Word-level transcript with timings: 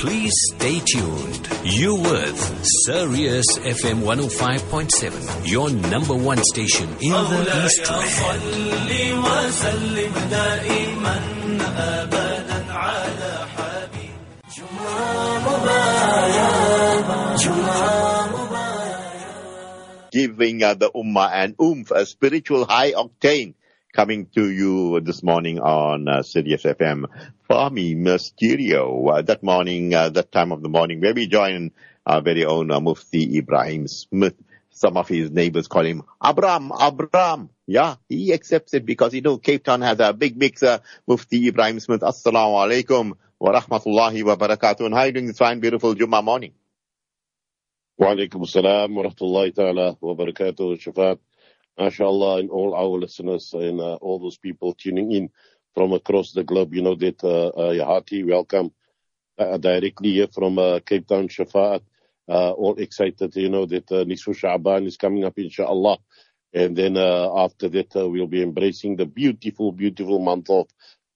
Please 0.00 0.32
stay 0.54 0.80
tuned. 0.80 1.46
You 1.62 1.94
with 1.94 2.64
Sirius 2.86 3.44
FM 3.58 4.00
105.7, 4.00 5.46
your 5.46 5.68
number 5.68 6.14
one 6.14 6.42
station 6.42 6.88
in 7.02 7.12
the 7.12 7.66
East 7.66 7.84
Giving 20.10 20.62
uh, 20.62 20.74
the 20.74 20.90
Ummah 20.90 21.30
and 21.30 21.54
oomph, 21.60 21.90
a 21.90 22.06
spiritual 22.06 22.64
high 22.64 22.92
octane 22.92 23.52
coming 23.92 24.26
to 24.34 24.48
you 24.50 25.00
this 25.00 25.22
morning 25.22 25.58
on 25.58 26.08
uh, 26.08 26.22
Sirius 26.22 26.62
FM. 26.62 27.06
Farmy 27.48 27.96
Mysterio, 27.96 29.10
uh, 29.12 29.22
that 29.22 29.42
morning, 29.42 29.92
uh, 29.94 30.08
that 30.10 30.30
time 30.30 30.52
of 30.52 30.62
the 30.62 30.68
morning, 30.68 31.00
where 31.00 31.14
we 31.14 31.26
join 31.26 31.72
our 32.06 32.20
very 32.20 32.44
own 32.44 32.70
uh, 32.70 32.80
Mufti 32.80 33.40
Ebrahim 33.40 33.88
Smith. 33.88 34.34
Some 34.70 34.96
of 34.96 35.08
his 35.08 35.30
neighbors 35.30 35.66
call 35.66 35.84
him 35.84 36.02
Abram, 36.20 36.72
Abram. 36.72 37.50
Yeah, 37.66 37.96
he 38.08 38.32
accepts 38.32 38.72
it 38.74 38.86
because, 38.86 39.12
you 39.12 39.20
know, 39.20 39.38
Cape 39.38 39.64
Town 39.64 39.82
has 39.82 39.98
a 40.00 40.12
big 40.12 40.36
mixer. 40.36 40.66
Uh, 40.66 40.78
Mufti 41.06 41.50
Ebrahim 41.50 41.80
Smith, 41.80 42.00
Assalamu 42.00 42.54
alaikum 42.54 43.12
wa 43.38 43.52
rahmatullahi 43.60 44.22
wa 44.24 44.36
barakatuh. 44.36 44.86
And 44.86 44.94
how 44.94 45.00
are 45.00 45.06
you 45.06 45.12
doing 45.12 45.26
this 45.26 45.38
fine, 45.38 45.60
beautiful 45.60 45.94
Juma 45.94 46.22
morning? 46.22 46.52
وعليكم 48.00 48.42
السلام 48.42 48.96
ورحمة 48.96 49.22
الله 49.22 49.48
تعالى 49.50 49.96
MashaAllah 51.78 52.40
and 52.40 52.50
all 52.50 52.74
our 52.74 52.98
listeners 52.98 53.52
and 53.54 53.80
uh, 53.80 53.94
all 53.96 54.18
those 54.18 54.38
people 54.38 54.74
tuning 54.74 55.12
in 55.12 55.30
from 55.74 55.92
across 55.92 56.32
the 56.32 56.44
globe 56.44 56.74
you 56.74 56.82
know 56.82 56.94
that 56.94 57.22
uh, 57.24 57.48
uh, 57.48 57.72
Yahati 57.72 58.26
welcome. 58.26 58.72
Uh, 59.40 59.56
directly 59.56 60.12
here 60.12 60.26
from 60.26 60.58
uh, 60.58 60.80
Cape 60.84 61.06
Town 61.06 61.26
Shafaat. 61.26 61.80
Uh, 62.28 62.50
all 62.50 62.74
excited 62.76 63.34
you 63.36 63.48
know 63.48 63.64
that 63.64 63.90
uh, 63.90 64.04
Nisfu 64.04 64.34
Sha'ban 64.36 64.86
is 64.86 64.98
coming 64.98 65.24
up 65.24 65.38
inshallah. 65.38 65.96
And 66.52 66.76
then 66.76 66.98
uh, 66.98 67.30
after 67.34 67.70
that 67.70 67.96
uh, 67.96 68.06
we'll 68.06 68.26
be 68.26 68.42
embracing 68.42 68.96
the 68.96 69.06
beautiful 69.06 69.72
beautiful 69.72 70.18
month 70.18 70.50
of 70.50 70.66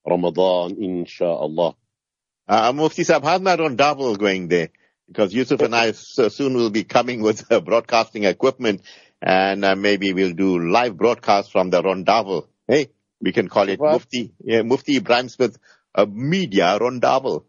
Ramadan 0.09 0.83
inshallah. 0.83 1.75
Uh, 2.49 2.73
Mufti 2.73 3.05
Sahib, 3.05 3.25
how's 3.25 3.43
my 3.43 3.57
double 3.57 4.17
going 4.17 4.49
there? 4.49 4.71
Because 5.07 5.35
Yusuf 5.35 5.61
and 5.61 5.77
I 5.77 5.93
so 5.93 6.31
soon 6.31 6.55
will 6.55 6.71
be 6.71 6.85
coming 6.85 7.21
with 7.21 7.53
uh, 7.53 7.61
broadcasting 7.61 8.25
equipment 8.25 8.81
and 9.23 9.65
uh, 9.65 9.75
maybe 9.75 10.13
we'll 10.13 10.35
do 10.35 10.59
live 10.59 10.97
broadcast 10.97 11.53
from 11.53 11.71
the 11.71 11.83
Rondavel. 11.83 12.47
Hey, 12.67 12.91
we 13.21 13.33
can 13.33 13.49
call 13.49 13.69
it 13.69 13.81
What? 13.81 13.93
Mufti, 13.93 14.35
yeah, 14.45 14.63
Mufti 14.63 15.01
Ebrahim 15.01 15.31
Smith 15.31 15.59
uh, 15.95 16.07
Media 16.09 16.79
Rondavel. 16.79 17.45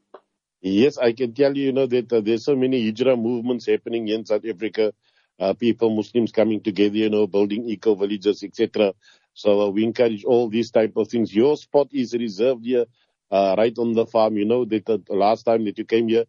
Yes, 0.62 0.98
I 0.98 1.14
can 1.14 1.34
tell 1.34 1.56
you, 1.56 1.66
you 1.66 1.74
know, 1.74 1.86
that 1.86 2.12
uh, 2.12 2.22
there's 2.22 2.46
so 2.46 2.56
many 2.56 2.84
hijrah 2.86 3.16
movements 3.16 3.68
happening 3.68 4.08
in 4.08 4.26
South 4.26 4.46
Africa. 4.46 4.94
Uh, 5.40 5.54
people, 5.54 5.94
Muslims 5.94 6.32
coming 6.32 6.62
together, 6.62 6.96
you 6.96 7.10
know, 7.10 7.28
building 7.28 7.70
eco 7.70 7.94
villages, 7.94 8.42
etc. 8.42 8.94
So 9.34 9.62
uh, 9.62 9.70
we 9.70 9.84
encourage 9.84 10.24
all 10.24 10.50
these 10.50 10.72
type 10.72 10.94
of 10.96 11.10
things. 11.10 11.36
Your 11.36 11.58
spot 11.58 11.90
is 11.92 12.14
reserved 12.14 12.66
here, 12.66 12.86
uh, 13.30 13.54
right 13.58 13.78
on 13.78 13.94
the 13.94 14.06
farm. 14.06 14.38
You 14.38 14.46
know 14.46 14.66
that 14.66 14.90
uh, 14.90 14.98
last 15.10 15.44
time 15.44 15.66
that 15.66 15.78
you 15.78 15.86
came 15.86 16.08
here, 16.08 16.26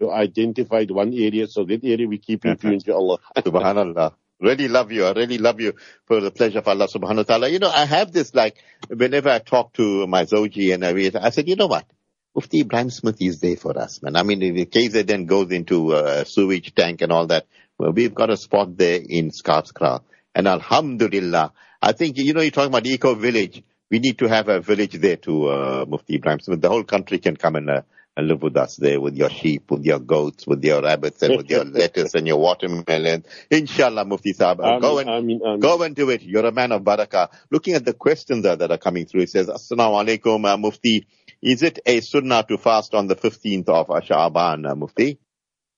you 0.00 0.10
identified 0.10 0.90
one 0.90 1.12
area, 1.12 1.46
so 1.46 1.64
that 1.64 1.84
area 1.84 2.08
we 2.08 2.18
keep 2.18 2.44
in 2.46 2.56
for 2.56 2.68
you, 2.68 2.72
inshallah. 2.80 3.18
Subhanallah. 3.36 4.14
Really 4.38 4.68
love 4.68 4.92
you. 4.92 5.06
I 5.06 5.12
really 5.12 5.38
love 5.38 5.60
you 5.60 5.74
for 6.04 6.20
the 6.20 6.30
pleasure 6.30 6.58
of 6.58 6.68
Allah 6.68 6.88
subhanahu 6.88 7.16
wa 7.16 7.22
ta'ala. 7.22 7.48
You 7.48 7.58
know, 7.58 7.70
I 7.70 7.86
have 7.86 8.12
this 8.12 8.34
like, 8.34 8.56
whenever 8.88 9.30
I 9.30 9.38
talk 9.38 9.72
to 9.74 10.06
my 10.06 10.24
Zoji 10.24 10.74
and 10.74 10.84
I, 10.84 10.90
I 11.24 11.30
said, 11.30 11.48
you 11.48 11.56
know 11.56 11.68
what? 11.68 11.86
Mufti 12.34 12.62
Ebrahim 12.62 12.92
Smith 12.92 13.16
is 13.20 13.40
there 13.40 13.56
for 13.56 13.78
us, 13.78 14.02
man. 14.02 14.14
I 14.14 14.22
mean, 14.22 14.42
if 14.42 14.70
the 14.70 15.02
then 15.02 15.24
goes 15.24 15.50
into 15.52 15.94
a 15.94 16.26
sewage 16.26 16.74
tank 16.74 17.00
and 17.00 17.10
all 17.10 17.26
that, 17.28 17.46
well, 17.78 17.92
we've 17.92 18.14
got 18.14 18.28
a 18.28 18.36
spot 18.36 18.76
there 18.76 19.00
in 19.02 19.30
Skarpskraal. 19.30 20.02
And 20.34 20.46
Alhamdulillah, 20.46 21.52
I 21.80 21.92
think, 21.92 22.18
you 22.18 22.34
know, 22.34 22.42
you're 22.42 22.50
talking 22.50 22.68
about 22.68 22.86
eco 22.86 23.14
village. 23.14 23.62
We 23.90 24.00
need 24.00 24.18
to 24.18 24.28
have 24.28 24.48
a 24.50 24.60
village 24.60 24.92
there 24.92 25.16
to 25.16 25.48
uh, 25.48 25.84
Mufti 25.88 26.18
Ebrahim 26.18 26.42
Smith. 26.42 26.60
The 26.60 26.68
whole 26.68 26.84
country 26.84 27.20
can 27.20 27.36
come 27.36 27.56
and, 27.56 27.70
uh, 27.70 27.82
and 28.16 28.28
live 28.28 28.42
with 28.42 28.56
us 28.56 28.76
there 28.76 29.00
with 29.00 29.14
your 29.14 29.28
sheep, 29.28 29.70
with 29.70 29.84
your 29.84 29.98
goats, 29.98 30.46
with 30.46 30.64
your 30.64 30.82
rabbits, 30.82 31.22
and 31.22 31.36
with 31.36 31.50
your 31.50 31.64
lettuce 31.80 32.14
and 32.14 32.26
your 32.26 32.38
watermelon. 32.38 33.24
Inshallah, 33.50 34.06
Mufti 34.06 34.32
Sahib. 34.32 34.60
Uh, 34.60 34.78
go 34.78 34.98
and 34.98 35.60
Go 35.60 35.82
and 35.82 35.94
do 35.94 36.08
it. 36.10 36.22
You're 36.22 36.46
a 36.46 36.52
man 36.52 36.72
of 36.72 36.82
barakah. 36.82 37.28
Looking 37.50 37.74
at 37.74 37.84
the 37.84 37.92
questions 37.92 38.44
that, 38.44 38.60
that 38.60 38.70
are 38.70 38.78
coming 38.78 39.04
through, 39.06 39.22
it 39.22 39.30
says, 39.30 39.48
Assalamu 39.48 40.04
alaikum, 40.04 40.50
uh, 40.50 40.56
Mufti. 40.56 41.06
Is 41.42 41.62
it 41.62 41.80
a 41.84 42.00
sunnah 42.00 42.44
to 42.48 42.56
fast 42.56 42.94
on 42.94 43.06
the 43.06 43.16
15th 43.16 43.68
of 43.68 43.88
Sha'ban, 43.88 44.70
uh, 44.70 44.74
Mufti? 44.74 45.18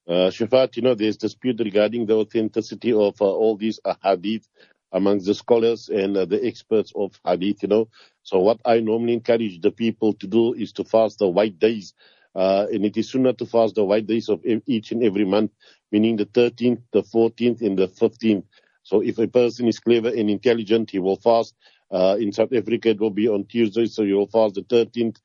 Uh, 0.06 0.30
Shafat, 0.30 0.76
you 0.76 0.82
know, 0.82 0.94
there's 0.94 1.16
dispute 1.16 1.60
regarding 1.62 2.06
the 2.06 2.14
authenticity 2.14 2.92
of 2.92 3.20
uh, 3.20 3.24
all 3.26 3.56
these 3.56 3.80
uh, 3.84 3.94
hadith 4.02 4.48
amongst 4.92 5.26
the 5.26 5.34
scholars 5.34 5.88
and 5.88 6.16
uh, 6.16 6.24
the 6.24 6.46
experts 6.46 6.92
of 6.94 7.20
hadith, 7.24 7.62
you 7.62 7.68
know. 7.68 7.88
So 8.22 8.38
what 8.38 8.60
I 8.64 8.80
normally 8.80 9.12
encourage 9.14 9.60
the 9.60 9.70
people 9.70 10.14
to 10.14 10.26
do 10.26 10.54
is 10.54 10.72
to 10.74 10.84
fast 10.84 11.18
the 11.18 11.28
white 11.28 11.58
days. 11.58 11.94
Uh, 12.34 12.66
and 12.72 12.84
it 12.84 12.96
is 12.96 13.10
sunnah 13.10 13.32
to 13.34 13.46
fast 13.46 13.74
the 13.74 13.84
white 13.84 14.06
days 14.06 14.28
of 14.28 14.42
each 14.66 14.92
and 14.92 15.02
every 15.02 15.24
month, 15.24 15.52
meaning 15.90 16.16
the 16.16 16.26
13th, 16.26 16.82
the 16.92 17.02
14th, 17.02 17.62
and 17.62 17.78
the 17.78 17.88
15th. 17.88 18.44
So 18.82 19.02
if 19.02 19.18
a 19.18 19.28
person 19.28 19.66
is 19.66 19.80
clever 19.80 20.08
and 20.08 20.30
intelligent, 20.30 20.90
he 20.90 20.98
will 20.98 21.16
fast. 21.16 21.54
Uh, 21.90 22.16
in 22.20 22.32
South 22.32 22.52
Africa, 22.52 22.90
it 22.90 23.00
will 23.00 23.10
be 23.10 23.28
on 23.28 23.44
Tuesday, 23.46 23.86
so 23.86 24.02
you 24.02 24.16
will 24.16 24.26
fast 24.28 24.54
the 24.54 24.62
13th, 24.62 25.16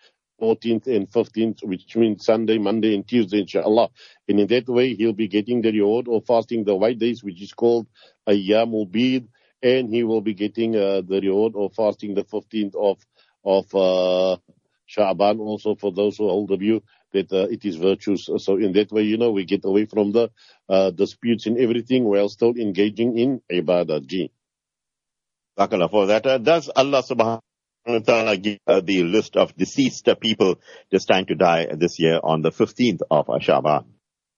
14th, 0.42 0.88
and 0.88 1.10
15th, 1.10 1.64
which 1.64 1.96
means 1.96 2.26
Sunday, 2.26 2.58
Monday, 2.58 2.96
and 2.96 3.08
Tuesday, 3.08 3.40
inshallah. 3.42 3.90
And 4.28 4.40
in 4.40 4.48
that 4.48 4.68
way, 4.68 4.96
he'll 4.96 5.14
be 5.14 5.28
getting 5.28 5.62
the 5.62 5.72
reward 5.72 6.08
of 6.08 6.26
fasting 6.26 6.64
the 6.64 6.76
white 6.76 7.00
days, 7.00 7.24
which 7.24 7.42
is 7.42 7.54
called 7.54 7.88
Ayyamul 8.28 8.92
Bid, 8.92 9.28
and 9.62 9.90
he 9.94 10.04
will 10.04 10.22
be 10.22 10.34
getting 10.34 10.76
uh, 10.76 11.02
the 11.02 11.22
reward 11.22 11.54
of 11.56 11.74
fasting 11.74 12.16
the 12.16 12.24
15th 12.24 12.76
of 12.76 13.00
of 13.46 13.76
uh, 13.76 14.38
Sha'ban 14.96 15.40
also 15.40 15.76
for 15.76 15.92
those 15.92 16.18
who 16.18 16.28
hold 16.28 16.50
the 16.50 16.58
view 16.58 16.84
that 17.14 17.32
uh, 17.32 17.48
it 17.50 17.66
is 17.66 17.76
virtuous. 17.76 18.30
So 18.38 18.58
in 18.58 18.74
that 18.74 18.92
way, 18.92 19.04
you 19.04 19.18
know, 19.18 19.32
we 19.32 19.46
get 19.46 19.66
away 19.66 19.86
from 19.86 20.12
the 20.12 20.30
uh, 20.70 20.92
disputes 20.92 21.46
and 21.46 21.58
everything 21.58 22.04
while 22.04 22.30
still 22.30 22.54
engaging 22.58 23.18
in 23.18 23.42
ibadah. 23.52 24.06
Ji. 24.06 24.32
Barakallah 25.58 25.90
for 25.90 26.08
that. 26.08 26.26
Uh, 26.26 26.38
does 26.38 26.70
Allah 26.76 27.04
subhanahu 27.04 27.42
wa 27.86 28.00
ta'ala 28.00 28.38
give 28.38 28.60
uh, 28.68 28.82
the 28.82 29.04
list 29.04 29.36
of 29.38 29.56
deceased 29.56 30.10
people 30.20 30.56
destined 30.92 31.28
to 31.28 31.36
die 31.36 31.68
this 31.76 32.00
year 32.00 32.20
on 32.24 32.42
the 32.42 32.52
15th 32.52 33.02
of 33.10 33.30
uh, 33.30 33.40
Sha'ban? 33.40 33.86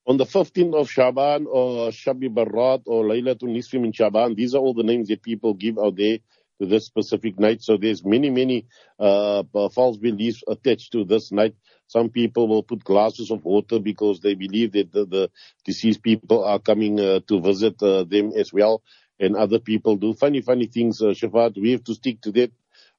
On 0.08 0.18
the 0.18 0.26
15th 0.26 0.76
of 0.76 0.90
Shaban 0.90 1.48
or 1.50 1.90
Shabi 1.90 2.32
Barat 2.32 2.82
or 2.86 3.06
Laylatul 3.06 3.50
Nisfi 3.50 3.82
min 3.82 3.92
Shaban, 3.92 4.36
these 4.36 4.54
are 4.54 4.60
all 4.60 4.76
the 4.76 4.84
names 4.84 5.08
that 5.08 5.24
people 5.24 5.56
give 5.56 5.80
out 5.80 5.96
there 5.96 6.20
to 6.60 6.68
this 6.68 6.86
specific 6.86 7.40
night. 7.40 7.62
So 7.62 7.78
there's 7.78 8.04
many, 8.04 8.30
many 8.30 8.68
uh, 9.00 9.44
false 9.74 9.98
beliefs 9.98 10.44
attached 10.48 10.92
to 10.94 11.04
this 11.06 11.32
night. 11.32 11.56
Some 11.88 12.10
people 12.10 12.48
will 12.48 12.64
put 12.64 12.84
glasses 12.84 13.32
of 13.32 13.44
water 13.46 13.80
because 13.80 14.20
they 14.20 14.36
believe 14.36 14.72
that 14.74 14.92
the, 14.92 15.06
the 15.06 15.32
deceased 15.66 16.02
people 16.02 16.44
are 16.44 16.60
coming 16.60 17.00
uh, 17.00 17.20
to 17.28 17.42
visit 17.42 17.82
uh, 17.84 18.04
them 18.04 18.32
as 18.36 18.52
well. 18.52 18.82
And 19.20 19.36
other 19.36 19.60
people 19.60 19.96
do 19.96 20.14
funny, 20.14 20.42
funny 20.42 20.68
things. 20.68 21.02
Uh, 21.02 21.08
Shafat, 21.08 21.60
we 21.62 21.72
have 21.72 21.84
to 21.86 21.94
stick 21.96 22.22
to 22.22 22.32
that 22.34 22.52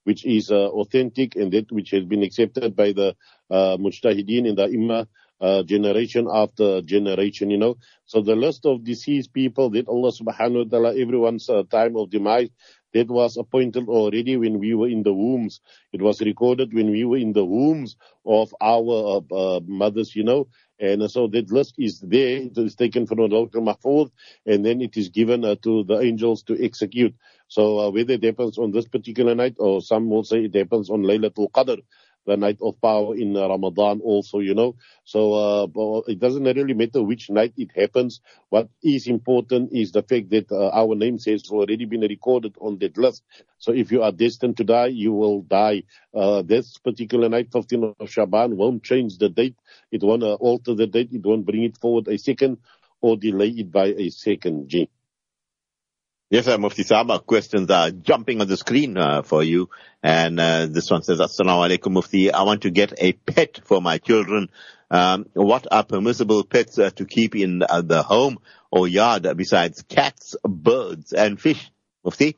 which 0.04 0.24
is 0.24 0.52
uh, 0.52 0.68
authentic 0.68 1.34
and 1.34 1.52
that 1.52 1.70
which 1.72 1.90
has 1.90 2.04
been 2.04 2.22
accepted 2.22 2.76
by 2.76 2.92
the 2.92 3.16
uh, 3.50 3.76
mujtahideen 3.76 4.46
in 4.46 4.54
the 4.54 4.64
Imam 4.64 5.08
uh, 5.40 5.62
generation 5.64 6.28
after 6.32 6.80
generation, 6.82 7.50
you 7.50 7.58
know. 7.58 7.76
So 8.06 8.22
the 8.22 8.36
list 8.36 8.66
of 8.66 8.84
deceased 8.84 9.32
people 9.32 9.70
that 9.70 9.88
Allah 9.88 10.12
subhanahu 10.12 10.64
wa 10.64 10.70
ta'ala, 10.70 10.96
everyone's 10.96 11.50
uh, 11.50 11.64
time 11.68 11.96
of 11.96 12.08
demise, 12.10 12.50
that 12.96 13.08
was 13.10 13.36
appointed 13.38 13.88
already 13.88 14.36
when 14.38 14.58
we 14.60 14.74
were 14.74 14.88
in 14.88 15.04
the 15.04 15.14
wombs. 15.14 15.60
It 15.92 16.02
was 16.02 16.20
recorded 16.22 16.74
when 16.74 16.90
we 16.90 17.04
were 17.04 17.18
in 17.18 17.32
the 17.34 17.44
wombs 17.44 17.96
of 18.26 18.54
our 18.60 19.22
uh, 19.32 19.34
uh, 19.34 19.60
mothers, 19.66 20.16
you 20.16 20.24
know. 20.24 20.48
And 20.80 21.10
so 21.10 21.28
that 21.28 21.50
list 21.52 21.76
is 21.78 22.00
there. 22.00 22.38
It 22.38 22.58
is 22.58 22.76
taken 22.76 23.06
from 23.06 23.18
the 23.18 23.28
lawhul 23.28 23.64
mahfuz 23.64 24.10
and 24.46 24.64
then 24.64 24.82
it 24.82 24.96
is 24.96 25.08
given 25.10 25.44
uh, 25.44 25.56
to 25.62 25.84
the 25.84 26.00
angels 26.00 26.42
to 26.44 26.64
execute. 26.64 27.14
So 27.48 27.78
uh, 27.80 27.90
whether 27.90 28.14
it 28.14 28.24
happens 28.24 28.58
on 28.58 28.72
this 28.72 28.86
particular 28.88 29.34
night 29.34 29.56
or 29.58 29.80
some 29.82 30.10
will 30.10 30.24
say 30.24 30.44
it 30.46 30.54
happens 30.54 30.90
on 30.90 31.02
Laylatul 31.02 31.50
Qadr, 31.52 31.82
the 32.26 32.36
night 32.36 32.58
of 32.60 32.80
power 32.80 33.16
in 33.16 33.34
Ramadan 33.34 34.00
also, 34.00 34.40
you 34.40 34.54
know. 34.54 34.76
So 35.04 35.34
uh, 35.34 36.02
it 36.08 36.18
doesn't 36.18 36.44
really 36.44 36.74
matter 36.74 37.02
which 37.02 37.30
night 37.30 37.54
it 37.56 37.70
happens. 37.74 38.20
What 38.50 38.68
is 38.82 39.06
important 39.06 39.72
is 39.72 39.92
the 39.92 40.02
fact 40.02 40.30
that 40.30 40.50
uh, 40.52 40.70
our 40.70 40.94
names 40.94 41.24
has 41.26 41.50
already 41.50 41.86
been 41.86 42.02
recorded 42.02 42.56
on 42.60 42.78
that 42.78 42.96
list. 42.98 43.24
So 43.58 43.72
if 43.72 43.92
you 43.92 44.02
are 44.02 44.12
destined 44.12 44.56
to 44.58 44.64
die, 44.64 44.88
you 44.88 45.12
will 45.12 45.42
die. 45.42 45.84
Uh, 46.14 46.42
this 46.42 46.78
particular 46.78 47.28
night, 47.28 47.50
15th 47.52 47.84
of 47.84 47.98
Shaban, 47.98 48.56
won't 48.56 48.72
change 48.72 49.18
the 49.18 49.18
date. 49.18 49.46
It 49.80 50.02
won't 50.02 50.14
uh, 50.14 50.34
alter 50.34 50.74
the 50.74 50.86
date. 50.86 51.08
It 51.12 51.24
won't 51.24 51.44
bring 51.46 51.62
it 51.62 51.76
forward 51.76 52.08
a 52.08 52.18
second 52.18 52.58
or 53.00 53.16
delay 53.16 53.48
it 53.48 53.70
by 53.70 53.86
a 53.86 54.10
second. 54.10 54.68
G. 54.68 54.88
Yes, 56.28 56.46
sir, 56.46 56.58
Mufti 56.58 56.82
Saba. 56.82 57.20
Questions 57.20 57.70
are 57.70 57.92
jumping 57.92 58.40
on 58.40 58.48
the 58.48 58.56
screen 58.56 58.98
uh, 58.98 59.22
for 59.22 59.44
you. 59.44 59.70
And 60.02 60.40
uh, 60.40 60.66
this 60.66 60.90
one 60.90 61.04
says, 61.04 61.20
Assalamu 61.20 61.78
alaikum, 61.78 61.92
Mufti. 61.92 62.32
I 62.32 62.42
want 62.42 62.62
to 62.62 62.70
get 62.70 62.94
a 62.98 63.12
pet 63.12 63.60
for 63.62 63.80
my 63.80 63.98
children. 63.98 64.48
Um, 64.90 65.26
what 65.34 65.68
are 65.70 65.84
permissible 65.84 66.42
pets 66.42 66.80
uh, 66.80 66.90
to 66.96 67.04
keep 67.04 67.36
in 67.36 67.62
uh, 67.62 67.80
the 67.82 68.02
home 68.02 68.38
or 68.72 68.88
yard 68.88 69.28
besides 69.36 69.82
cats, 69.82 70.34
birds, 70.42 71.12
and 71.12 71.40
fish? 71.40 71.70
Mufti? 72.04 72.36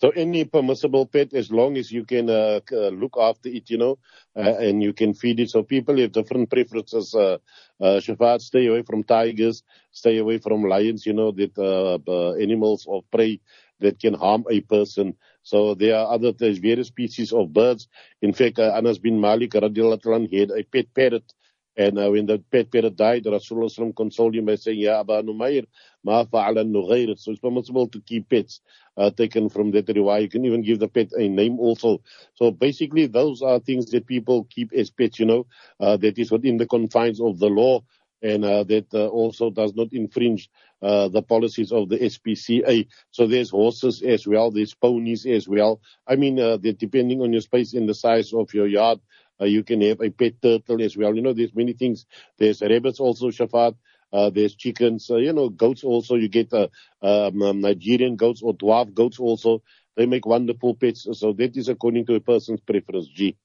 So 0.00 0.08
any 0.10 0.44
permissible 0.46 1.04
pet, 1.04 1.34
as 1.34 1.52
long 1.52 1.76
as 1.76 1.92
you 1.92 2.04
can 2.04 2.30
uh, 2.30 2.60
uh, 2.72 2.88
look 2.88 3.16
after 3.20 3.50
it, 3.50 3.68
you 3.68 3.76
know, 3.76 3.98
uh, 4.34 4.56
and 4.56 4.82
you 4.82 4.94
can 4.94 5.12
feed 5.12 5.40
it. 5.40 5.50
So 5.50 5.62
people 5.62 5.98
have 5.98 6.12
different 6.12 6.48
preferences. 6.48 7.14
Uh, 7.14 7.36
uh, 7.78 8.00
Shafat, 8.00 8.40
stay 8.40 8.66
away 8.66 8.82
from 8.82 9.04
tigers, 9.04 9.62
stay 9.92 10.16
away 10.16 10.38
from 10.38 10.64
lions, 10.64 11.04
you 11.04 11.12
know, 11.12 11.32
that 11.32 11.52
uh, 11.58 11.98
uh, 12.10 12.32
animals 12.36 12.86
of 12.88 13.04
prey 13.10 13.40
that 13.80 13.98
can 14.00 14.14
harm 14.14 14.46
a 14.50 14.60
person. 14.62 15.16
So 15.42 15.74
there 15.74 15.96
are 15.96 16.14
other, 16.14 16.32
there's 16.32 16.58
various 16.58 16.88
species 16.88 17.32
of 17.32 17.52
birds. 17.52 17.88
In 18.22 18.32
fact, 18.32 18.58
uh, 18.58 18.72
Anas 18.74 18.98
bin 18.98 19.20
Malik 19.20 19.52
radiallahu 19.52 20.32
had 20.32 20.50
a 20.50 20.62
pet 20.64 20.86
parrot. 20.94 21.32
And 21.76 21.98
uh, 21.98 22.10
when 22.10 22.26
the 22.26 22.42
pet 22.50 22.70
parrot 22.70 22.96
died, 22.96 23.24
Rasulullah 23.24 23.94
consoled 23.96 24.36
him 24.36 24.46
by 24.46 24.56
saying, 24.56 24.80
Ya 24.80 25.00
Aba 25.00 25.22
Numayr, 25.22 25.66
ma 26.04 26.24
fa'ala 26.24 26.64
nughayr. 26.64 27.18
So 27.18 27.30
it's 27.30 27.40
permissible 27.40 27.88
to 27.88 28.00
keep 28.00 28.28
pets 28.28 28.60
uh, 28.96 29.10
taken 29.10 29.48
from 29.48 29.70
that 29.72 29.86
riwayah. 29.86 30.22
You 30.22 30.28
can 30.28 30.44
even 30.44 30.62
give 30.62 30.78
the 30.78 30.88
pet 30.88 31.12
a 31.16 31.28
name 31.28 31.58
also. 31.58 32.02
So 32.34 32.50
basically, 32.50 33.06
those 33.06 33.42
are 33.42 33.60
things 33.60 33.86
that 33.92 34.06
people 34.06 34.44
keep 34.50 34.72
as 34.72 34.90
pets, 34.90 35.18
you 35.18 35.26
know, 35.26 35.46
uh, 35.78 35.96
that 35.98 36.18
is 36.18 36.30
within 36.30 36.56
the 36.58 36.66
confines 36.66 37.20
of 37.20 37.38
the 37.38 37.48
law 37.48 37.82
and 38.22 38.44
uh, 38.44 38.64
that 38.64 38.86
uh, 38.92 39.06
also 39.06 39.50
does 39.50 39.74
not 39.74 39.92
infringe 39.92 40.50
uh, 40.82 41.08
the 41.08 41.22
policies 41.22 41.72
of 41.72 41.88
the 41.88 41.98
SPCA. 41.98 42.86
So 43.10 43.26
there's 43.26 43.50
horses 43.50 44.02
as 44.02 44.26
well, 44.26 44.50
there's 44.50 44.74
ponies 44.74 45.26
as 45.26 45.48
well. 45.48 45.80
I 46.06 46.16
mean, 46.16 46.38
uh, 46.38 46.58
depending 46.58 47.22
on 47.22 47.32
your 47.32 47.40
space 47.42 47.74
and 47.74 47.88
the 47.88 47.94
size 47.94 48.32
of 48.32 48.52
your 48.52 48.66
yard, 48.66 49.00
you 49.46 49.62
can 49.64 49.80
have 49.82 50.00
a 50.00 50.10
pet 50.10 50.40
turtle 50.42 50.82
as 50.82 50.96
well. 50.96 51.14
You 51.14 51.22
know, 51.22 51.32
there's 51.32 51.54
many 51.54 51.72
things. 51.72 52.06
There's 52.38 52.62
rabbits 52.62 53.00
also, 53.00 53.28
Shafat. 53.30 53.76
Uh, 54.12 54.30
there's 54.30 54.54
chickens, 54.56 55.08
uh, 55.10 55.16
you 55.16 55.32
know, 55.32 55.48
goats 55.48 55.84
also. 55.84 56.16
You 56.16 56.28
get 56.28 56.52
uh, 56.52 56.68
um, 57.02 57.42
um, 57.42 57.60
Nigerian 57.60 58.16
goats 58.16 58.42
or 58.42 58.54
dwarf 58.54 58.92
goats 58.92 59.18
also. 59.20 59.62
They 59.96 60.06
make 60.06 60.26
wonderful 60.26 60.74
pets. 60.74 61.06
So 61.12 61.32
that 61.34 61.56
is 61.56 61.68
according 61.68 62.06
to 62.06 62.14
a 62.14 62.20
person's 62.20 62.60
preference. 62.60 63.08
G. 63.08 63.36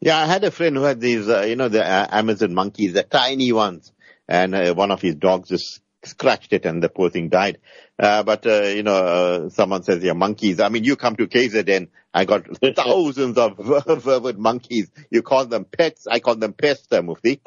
Yeah, 0.00 0.18
I 0.18 0.26
had 0.26 0.44
a 0.44 0.50
friend 0.50 0.76
who 0.76 0.82
had 0.82 1.00
these, 1.00 1.28
uh, 1.28 1.42
you 1.42 1.56
know, 1.56 1.68
the 1.68 1.84
uh, 1.84 2.06
Amazon 2.10 2.54
monkeys, 2.54 2.92
the 2.92 3.02
tiny 3.02 3.52
ones, 3.52 3.92
and 4.28 4.54
uh, 4.54 4.74
one 4.74 4.90
of 4.90 5.00
his 5.00 5.14
dogs 5.14 5.48
just 5.48 5.80
scratched 6.06 6.52
it 6.52 6.64
and 6.64 6.82
the 6.82 6.88
poor 6.88 7.10
thing 7.10 7.28
died. 7.28 7.58
Uh, 7.98 8.22
but, 8.22 8.46
uh, 8.46 8.62
you 8.62 8.82
know, 8.82 8.94
uh, 8.94 9.48
someone 9.50 9.82
says, 9.82 10.02
yeah, 10.02 10.12
monkeys. 10.12 10.60
I 10.60 10.68
mean, 10.68 10.84
you 10.84 10.96
come 10.96 11.16
to 11.16 11.26
KZN, 11.26 11.88
I 12.12 12.24
got 12.24 12.46
thousands 12.76 13.38
of 13.38 13.56
vervet 13.56 14.38
monkeys. 14.38 14.90
You 15.10 15.22
call 15.22 15.46
them 15.46 15.64
pets. 15.64 16.06
I 16.06 16.20
call 16.20 16.36
them 16.36 16.52
pests, 16.52 16.88
uh, 16.92 17.02
Mufti. 17.02 17.40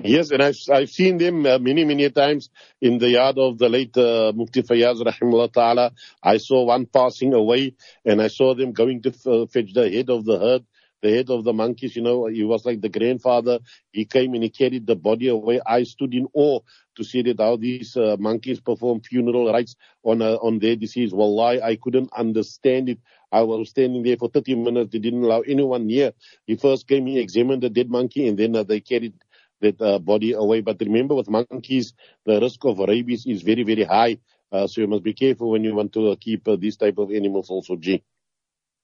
Yes, 0.00 0.30
and 0.30 0.40
I've, 0.40 0.56
I've 0.72 0.90
seen 0.90 1.18
them 1.18 1.44
uh, 1.44 1.58
many, 1.58 1.84
many 1.84 2.08
times 2.10 2.50
in 2.80 2.98
the 2.98 3.08
yard 3.10 3.36
of 3.36 3.58
the 3.58 3.68
late 3.68 3.96
uh, 3.96 4.32
Mufti 4.32 4.62
Fayaz 4.62 5.02
rahimahullah 5.02 5.52
ta'ala. 5.52 5.92
I 6.22 6.36
saw 6.36 6.64
one 6.64 6.86
passing 6.86 7.34
away 7.34 7.74
and 8.04 8.22
I 8.22 8.28
saw 8.28 8.54
them 8.54 8.72
going 8.72 9.02
to 9.02 9.08
f- 9.08 9.50
fetch 9.50 9.72
the 9.74 9.90
head 9.90 10.08
of 10.08 10.24
the 10.24 10.38
herd, 10.38 10.64
the 11.02 11.10
head 11.10 11.30
of 11.30 11.44
the 11.44 11.52
monkeys, 11.52 11.96
you 11.96 12.02
know, 12.02 12.26
he 12.26 12.44
was 12.44 12.64
like 12.64 12.80
the 12.80 12.88
grandfather. 12.88 13.58
He 13.92 14.04
came 14.04 14.34
and 14.34 14.42
he 14.42 14.50
carried 14.50 14.86
the 14.86 14.96
body 14.96 15.28
away. 15.28 15.60
I 15.64 15.84
stood 15.84 16.14
in 16.14 16.26
awe 16.34 16.60
to 16.96 17.04
see 17.04 17.22
that 17.22 17.40
how 17.40 17.56
these 17.56 17.96
uh, 17.96 18.16
monkeys 18.18 18.60
perform 18.60 19.00
funeral 19.00 19.52
rites 19.52 19.76
on 20.02 20.22
uh, 20.22 20.34
on 20.42 20.58
their 20.58 20.76
deceased. 20.76 21.14
Wallahi, 21.14 21.62
I 21.62 21.76
couldn't 21.76 22.10
understand 22.12 22.88
it. 22.88 22.98
I 23.30 23.42
was 23.42 23.70
standing 23.70 24.02
there 24.02 24.16
for 24.16 24.28
30 24.28 24.54
minutes. 24.56 24.90
They 24.92 24.98
didn't 24.98 25.22
allow 25.24 25.40
anyone 25.40 25.86
near. 25.86 26.12
He 26.46 26.56
first 26.56 26.88
came, 26.88 27.06
he 27.06 27.18
examined 27.18 27.62
the 27.62 27.70
dead 27.70 27.90
monkey 27.90 28.26
and 28.28 28.38
then 28.38 28.56
uh, 28.56 28.62
they 28.64 28.80
carried 28.80 29.14
that 29.60 29.80
uh, 29.80 29.98
body 29.98 30.32
away. 30.32 30.60
But 30.60 30.80
remember, 30.80 31.14
with 31.14 31.28
monkeys, 31.28 31.94
the 32.24 32.40
risk 32.40 32.64
of 32.64 32.78
rabies 32.78 33.26
is 33.26 33.42
very, 33.42 33.62
very 33.64 33.84
high. 33.84 34.18
Uh, 34.50 34.66
so 34.66 34.80
you 34.80 34.86
must 34.86 35.02
be 35.02 35.12
careful 35.12 35.50
when 35.50 35.64
you 35.64 35.74
want 35.74 35.92
to 35.92 36.10
uh, 36.10 36.16
keep 36.18 36.48
uh, 36.48 36.56
these 36.56 36.76
type 36.76 36.98
of 36.98 37.10
animals 37.10 37.50
also, 37.50 37.76
G. 37.76 38.02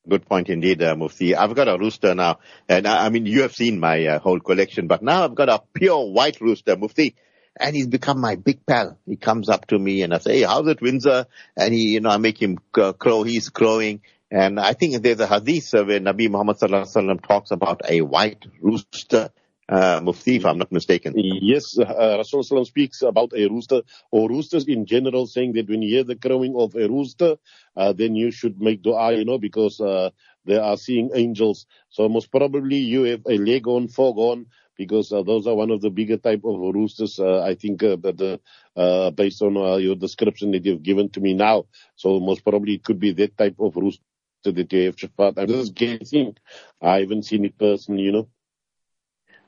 Good 0.06 0.27
point 0.27 0.51
indeed, 0.51 0.83
uh, 0.83 0.95
Mufti. 0.97 1.35
I've 1.35 1.55
got 1.55 1.67
a 1.67 1.79
rooster 1.79 2.15
now, 2.15 2.39
and 2.69 2.87
I, 2.87 3.06
I 3.06 3.09
mean, 3.09 3.25
you 3.25 3.43
have 3.43 3.55
seen 3.55 3.81
my 3.81 4.05
uh, 4.05 4.19
whole 4.19 4.39
collection, 4.39 4.87
but 4.87 5.03
now 5.03 5.25
I've 5.25 5.35
got 5.35 5.49
a 5.49 5.62
pure 5.73 6.11
white 6.11 6.43
rooster, 6.43 6.77
Mufti, 6.77 7.17
and 7.59 7.75
he's 7.75 7.87
become 7.87 8.21
my 8.21 8.37
big 8.37 8.67
pal. 8.67 8.99
He 9.06 9.17
comes 9.17 9.49
up 9.49 9.67
to 9.69 9.79
me 9.79 10.03
and 10.03 10.12
I 10.12 10.19
say, 10.19 10.39
hey, 10.39 10.43
how's 10.43 10.67
it, 10.69 10.83
Windsor? 10.83 11.27
And 11.56 11.73
he, 11.73 11.93
you 11.95 12.01
know, 12.01 12.11
I 12.11 12.19
make 12.19 12.41
him 12.41 12.59
crow. 12.73 13.23
He's 13.23 13.49
crowing. 13.49 14.03
And 14.31 14.59
I 14.59 14.73
think 14.73 15.01
there's 15.03 15.21
a 15.21 15.27
hadith 15.27 15.73
where 15.73 16.01
Nabi 16.01 16.29
Muhammad 16.29 16.56
sallallahu 16.56 16.93
alaihi 16.93 16.97
wasallam 16.97 17.27
talks 17.27 17.51
about 17.53 17.83
a 17.89 18.01
white 18.01 18.45
rooster, 18.61 19.31
uh, 19.69 20.00
Mufti, 20.02 20.37
if 20.37 20.46
I'm 20.46 20.58
not 20.58 20.72
mistaken. 20.72 21.14
Yes, 21.16 21.78
uh, 21.78 21.84
Rasulullah 22.19 22.66
speaks 22.66 23.02
about 23.02 23.32
a 23.37 23.46
rooster 23.49 23.82
or 24.11 24.28
roosters 24.28 24.66
in 24.66 24.87
general, 24.87 25.26
saying 25.26 25.52
that 25.55 25.69
when 25.69 25.82
you 25.82 25.90
hear 25.96 26.05
the 26.05 26.16
crowing 26.16 26.55
of 26.56 26.75
a 26.75 26.88
rooster, 26.88 27.37
uh, 27.76 27.93
then 27.93 28.14
you 28.14 28.31
should 28.31 28.61
make 28.61 28.82
dua, 28.82 29.12
you 29.14 29.25
know, 29.25 29.38
because 29.38 29.81
uh, 29.81 30.11
they 30.44 30.56
are 30.58 30.76
seeing 30.76 31.11
angels. 31.14 31.66
So 31.90 32.08
most 32.08 32.31
probably 32.31 32.76
you 32.76 33.05
have 33.05 33.22
a 33.28 33.38
leghorn, 33.38 33.88
fog 33.88 34.19
on, 34.19 34.46
because 34.76 35.12
uh, 35.12 35.22
those 35.22 35.46
are 35.46 35.55
one 35.55 35.70
of 35.70 35.81
the 35.81 35.90
bigger 35.90 36.17
type 36.17 36.43
of 36.44 36.58
roosters. 36.75 37.19
Uh, 37.19 37.43
I 37.43 37.55
think 37.55 37.82
uh, 37.82 37.96
that 37.96 38.40
uh, 38.76 39.10
based 39.10 39.43
on 39.43 39.56
uh, 39.56 39.76
your 39.76 39.94
description 39.96 40.50
that 40.52 40.64
you've 40.64 40.82
given 40.82 41.10
to 41.10 41.20
me 41.20 41.34
now, 41.34 41.67
so 41.96 42.20
most 42.20 42.43
probably 42.44 42.75
it 42.75 42.84
could 42.84 42.99
be 42.99 43.12
that 43.12 43.38
type 43.38 43.56
of 43.60 43.76
rooster 43.76 44.02
that 44.44 44.72
you 44.72 44.87
have. 44.87 44.96
Shafat. 44.96 45.34
I'm 45.38 45.49
just 45.49 45.75
guessing. 45.75 46.37
I 46.82 47.00
haven't 47.00 47.25
seen 47.25 47.44
it 47.44 47.58
personally, 47.58 48.02
you 48.02 48.12
know. 48.12 48.28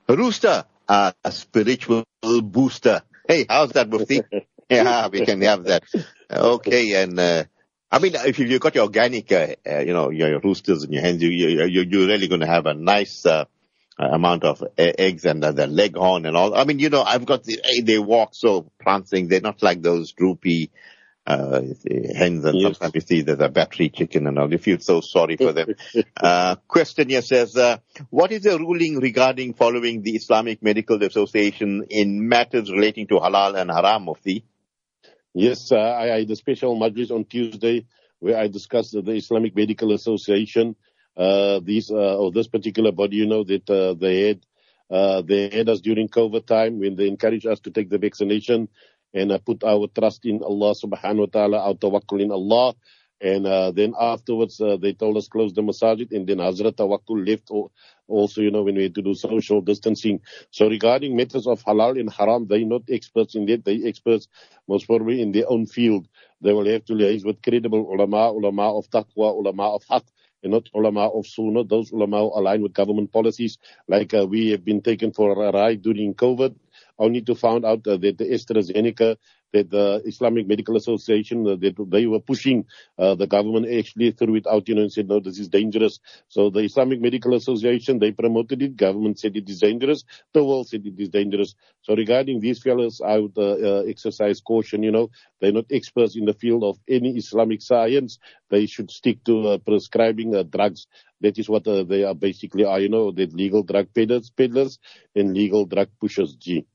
Rooster, 0.08 0.64
uh, 0.88 1.12
a 1.24 1.32
spiritual 1.32 2.04
booster. 2.22 3.02
Hey, 3.28 3.46
how's 3.48 3.72
that, 3.72 3.88
Mufti? 3.88 4.22
yeah, 4.70 5.08
we 5.08 5.24
can 5.24 5.40
have 5.42 5.64
that. 5.64 5.82
Okay, 6.30 7.02
and 7.02 7.18
uh, 7.18 7.44
I 7.90 7.98
mean, 7.98 8.14
if 8.14 8.38
you- 8.38 8.46
you've 8.46 8.60
got 8.60 8.74
your 8.74 8.84
organic, 8.84 9.30
uh, 9.32 9.48
uh, 9.68 9.78
you 9.80 9.92
know, 9.92 10.10
your, 10.10 10.28
your 10.28 10.40
roosters 10.40 10.84
in 10.84 10.92
your 10.92 11.02
hands, 11.02 11.22
you, 11.22 11.30
you, 11.30 11.64
you, 11.64 11.82
you're 11.88 12.06
really 12.06 12.28
going 12.28 12.40
to 12.40 12.46
have 12.46 12.66
a 12.66 12.74
nice 12.74 13.26
uh, 13.26 13.46
amount 13.98 14.44
of 14.44 14.62
e- 14.78 14.92
eggs 14.98 15.24
and 15.24 15.44
uh, 15.44 15.52
the 15.52 15.66
leghorn 15.66 16.26
and 16.26 16.36
all. 16.36 16.54
I 16.54 16.64
mean, 16.64 16.78
you 16.78 16.90
know, 16.90 17.02
I've 17.02 17.26
got 17.26 17.42
the, 17.44 17.58
they 17.82 17.98
walk 17.98 18.30
so 18.34 18.70
prancing. 18.78 19.28
They're 19.28 19.40
not 19.40 19.62
like 19.62 19.82
those 19.82 20.12
droopy 20.12 20.70
uh, 21.26 21.60
hens 22.14 22.44
and 22.44 22.60
Yes. 22.60 22.78
sometimes 22.78 22.94
you 22.94 23.00
see 23.00 23.20
there's 23.22 23.40
a 23.40 23.48
battery 23.48 23.88
chicken 23.88 24.26
and 24.26 24.38
all. 24.38 24.50
You 24.50 24.58
feel 24.58 24.78
so 24.78 25.00
sorry 25.00 25.36
for 25.36 25.52
them. 25.52 25.74
uh, 26.16 26.56
question 26.68 27.08
here 27.08 27.22
says, 27.22 27.56
uh, 27.56 27.78
what 28.10 28.30
is 28.30 28.42
the 28.42 28.58
ruling 28.58 28.98
regarding 29.00 29.54
following 29.54 30.02
the 30.02 30.12
Islamic 30.12 30.62
Medical 30.62 31.02
Association 31.02 31.84
in 31.90 32.28
matters 32.28 32.70
relating 32.70 33.08
to 33.08 33.14
halal 33.14 33.60
and 33.60 33.70
haram, 33.70 34.04
Mufti? 34.04 34.44
Yes, 35.34 35.72
uh, 35.72 35.76
I, 35.76 36.14
I 36.14 36.18
had 36.20 36.30
a 36.30 36.36
special 36.36 36.78
majlis 36.78 37.10
on 37.10 37.24
Tuesday 37.24 37.86
where 38.20 38.38
I 38.38 38.48
discussed 38.48 38.92
the 38.92 39.12
Islamic 39.12 39.54
Medical 39.54 39.92
Association. 39.92 40.76
Uh, 41.16 41.60
these, 41.62 41.90
uh, 41.90 42.18
or 42.18 42.30
this 42.30 42.46
particular 42.46 42.92
body, 42.92 43.16
you 43.16 43.26
know, 43.26 43.42
that 43.42 43.68
uh, 43.70 43.94
they 43.94 44.28
had, 44.28 44.46
uh, 44.90 45.22
they 45.22 45.48
had 45.48 45.68
us 45.68 45.80
during 45.80 46.08
COVID 46.08 46.46
time 46.46 46.78
when 46.78 46.94
they 46.94 47.08
encouraged 47.08 47.46
us 47.46 47.58
to 47.60 47.70
take 47.70 47.88
the 47.88 47.98
vaccination 47.98 48.68
and 49.14 49.32
uh, 49.32 49.38
put 49.38 49.64
our 49.64 49.86
trust 49.88 50.24
in 50.26 50.42
Allah 50.42 50.74
subhanahu 50.74 51.18
wa 51.18 51.32
ta'ala, 51.32 51.58
our 51.58 51.74
tawakkul 51.74 52.22
in 52.22 52.30
Allah. 52.30 52.74
And 53.20 53.46
uh, 53.46 53.72
then 53.72 53.94
afterwards, 53.98 54.60
uh, 54.60 54.76
they 54.76 54.92
told 54.92 55.16
us 55.16 55.28
close 55.28 55.54
the 55.54 55.62
masajid, 55.62 56.12
and 56.12 56.26
then 56.26 56.36
Hazrat 56.36 56.72
Tawakkul 56.72 57.26
left 57.26 57.50
al- 57.50 57.72
also, 58.06 58.42
you 58.42 58.50
know, 58.50 58.62
when 58.62 58.76
we 58.76 58.82
had 58.84 58.94
to 58.96 59.02
do 59.02 59.14
social 59.14 59.62
distancing. 59.62 60.20
So 60.50 60.68
regarding 60.68 61.16
matters 61.16 61.46
of 61.46 61.62
halal 61.64 61.98
and 61.98 62.12
haram, 62.12 62.46
they're 62.46 62.66
not 62.66 62.82
experts 62.90 63.34
in 63.34 63.46
that. 63.46 63.64
They're 63.64 63.88
experts 63.88 64.28
most 64.68 64.86
probably 64.86 65.22
in 65.22 65.32
their 65.32 65.50
own 65.50 65.64
field. 65.64 66.06
They 66.42 66.52
will 66.52 66.66
have 66.66 66.84
to 66.84 66.92
liaise 66.92 67.24
with 67.24 67.40
credible 67.40 67.90
ulama, 67.90 68.32
ulama 68.32 68.76
of 68.76 68.90
taqwa, 68.90 69.32
ulama 69.34 69.74
of 69.74 69.84
haqq, 69.86 70.04
and 70.42 70.52
not 70.52 70.68
ulama 70.74 71.08
of 71.08 71.26
sunnah. 71.26 71.64
Those 71.64 71.92
ulama 71.92 72.18
who 72.18 72.38
align 72.38 72.62
with 72.62 72.74
government 72.74 73.12
policies, 73.12 73.56
like 73.88 74.12
uh, 74.12 74.26
we 74.26 74.50
have 74.50 74.64
been 74.64 74.82
taken 74.82 75.12
for 75.12 75.32
a 75.32 75.52
ride 75.52 75.80
during 75.80 76.12
COVID, 76.14 76.54
only 76.98 77.22
to 77.22 77.34
find 77.34 77.64
out 77.64 77.84
that 77.84 78.00
the 78.00 78.12
AstraZeneca, 78.12 79.16
that 79.52 79.70
the 79.70 80.02
Islamic 80.04 80.46
Medical 80.46 80.76
Association, 80.76 81.46
uh, 81.46 81.56
that 81.56 81.74
they 81.88 82.06
were 82.06 82.20
pushing 82.20 82.66
uh, 82.98 83.14
the 83.14 83.26
government 83.26 83.66
actually 83.72 84.10
threw 84.12 84.36
it 84.36 84.46
out, 84.46 84.68
you 84.68 84.74
know, 84.74 84.82
and 84.82 84.92
said, 84.92 85.08
no, 85.08 85.20
this 85.20 85.38
is 85.38 85.48
dangerous. 85.48 86.00
So 86.28 86.50
the 86.50 86.60
Islamic 86.60 87.00
Medical 87.00 87.34
Association, 87.34 87.98
they 87.98 88.12
promoted 88.12 88.62
it. 88.62 88.76
Government 88.76 89.18
said 89.18 89.36
it 89.36 89.48
is 89.48 89.60
dangerous. 89.60 90.04
The 90.32 90.44
world 90.44 90.68
said 90.68 90.84
it 90.84 90.98
is 90.98 91.08
dangerous. 91.08 91.54
So 91.82 91.94
regarding 91.94 92.40
these 92.40 92.62
fellows, 92.62 93.00
I 93.04 93.18
would 93.18 93.36
uh, 93.38 93.80
exercise 93.88 94.40
caution, 94.40 94.82
you 94.82 94.90
know, 94.90 95.10
they're 95.40 95.52
not 95.52 95.66
experts 95.70 96.16
in 96.16 96.24
the 96.24 96.34
field 96.34 96.64
of 96.64 96.78
any 96.88 97.16
Islamic 97.16 97.62
science. 97.62 98.18
They 98.50 98.66
should 98.66 98.90
stick 98.90 99.24
to 99.24 99.58
prescribing 99.64 100.32
drugs. 100.50 100.86
That 101.20 101.38
is 101.38 101.48
what 101.48 101.66
uh, 101.66 101.84
they 101.84 102.04
are 102.04 102.14
basically 102.14 102.64
are, 102.64 102.80
you 102.80 102.88
know, 102.88 103.10
the 103.10 103.26
legal 103.26 103.62
drug 103.62 103.88
peddlers, 103.94 104.30
peddlers 104.30 104.78
and 105.14 105.32
legal 105.34 105.64
drug 105.64 105.88
pushers, 105.98 106.34
G. 106.36 106.66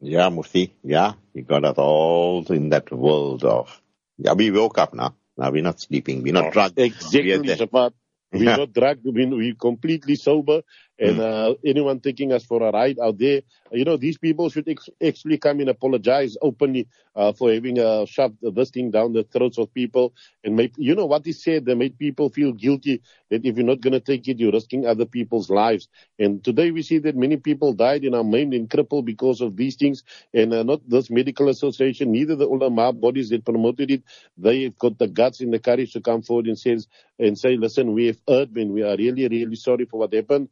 Yeah, 0.00 0.28
Mufti. 0.30 0.74
Yeah, 0.84 1.14
you 1.34 1.42
got 1.42 1.64
us 1.64 1.78
all 1.78 2.44
in 2.52 2.70
that 2.70 2.90
world 2.92 3.44
of 3.44 3.82
Yeah, 4.18 4.34
we 4.34 4.50
woke 4.50 4.78
up 4.78 4.94
now. 4.94 5.14
Now 5.36 5.50
we're 5.50 5.62
not 5.62 5.80
sleeping. 5.80 6.22
We're 6.22 6.34
not 6.34 6.46
Oh, 6.48 6.50
drunk. 6.50 6.74
Exactly, 6.78 7.22
We 7.22 7.32
are 7.34 7.38
We're 8.32 8.44
Yeah. 8.44 8.56
not. 8.56 8.98
We- 9.04 9.26
We're 9.26 9.54
completely 9.54 10.16
sober. 10.16 10.62
And 11.00 11.18
uh, 11.18 11.54
anyone 11.64 12.00
taking 12.00 12.30
us 12.32 12.44
for 12.44 12.62
a 12.62 12.70
ride 12.70 12.98
out 13.00 13.16
there, 13.18 13.40
you 13.72 13.84
know, 13.86 13.96
these 13.96 14.18
people 14.18 14.50
should 14.50 14.68
ex- 14.68 14.90
actually 15.02 15.38
come 15.38 15.60
and 15.60 15.70
apologize 15.70 16.36
openly 16.42 16.88
uh, 17.16 17.32
for 17.32 17.52
having 17.52 17.78
uh, 17.78 18.04
shoved 18.04 18.36
this 18.42 18.70
thing 18.70 18.90
down 18.90 19.14
the 19.14 19.24
throats 19.24 19.56
of 19.58 19.72
people. 19.72 20.12
And 20.44 20.56
make, 20.56 20.74
you 20.76 20.94
know 20.94 21.06
what 21.06 21.24
he 21.24 21.32
said, 21.32 21.64
they 21.64 21.74
made 21.74 21.98
people 21.98 22.28
feel 22.28 22.52
guilty 22.52 23.00
that 23.30 23.46
if 23.46 23.56
you're 23.56 23.66
not 23.66 23.80
going 23.80 23.94
to 23.94 24.00
take 24.00 24.28
it, 24.28 24.38
you're 24.38 24.52
risking 24.52 24.86
other 24.86 25.06
people's 25.06 25.48
lives. 25.48 25.88
And 26.18 26.44
today 26.44 26.70
we 26.70 26.82
see 26.82 26.98
that 26.98 27.16
many 27.16 27.38
people 27.38 27.72
died 27.72 28.04
and 28.04 28.14
are 28.14 28.24
maimed 28.24 28.52
and 28.52 28.68
crippled 28.68 29.06
because 29.06 29.40
of 29.40 29.56
these 29.56 29.76
things. 29.76 30.04
And 30.34 30.52
uh, 30.52 30.64
not 30.64 30.86
this 30.88 31.10
medical 31.10 31.48
association, 31.48 32.12
neither 32.12 32.36
the 32.36 32.46
ulama 32.46 32.92
bodies 32.92 33.30
that 33.30 33.46
promoted 33.46 33.90
it, 33.90 34.02
they've 34.36 34.76
got 34.78 34.98
the 34.98 35.08
guts 35.08 35.40
and 35.40 35.52
the 35.52 35.58
courage 35.58 35.94
to 35.94 36.02
come 36.02 36.20
forward 36.20 36.46
and 36.46 36.58
says 36.58 36.88
and 37.18 37.38
say, 37.38 37.56
listen, 37.56 37.94
we 37.94 38.06
have 38.08 38.18
erred 38.28 38.56
and 38.56 38.72
we 38.72 38.82
are 38.82 38.96
really, 38.96 39.28
really 39.28 39.56
sorry 39.56 39.86
for 39.86 40.00
what 40.00 40.12
happened 40.12 40.48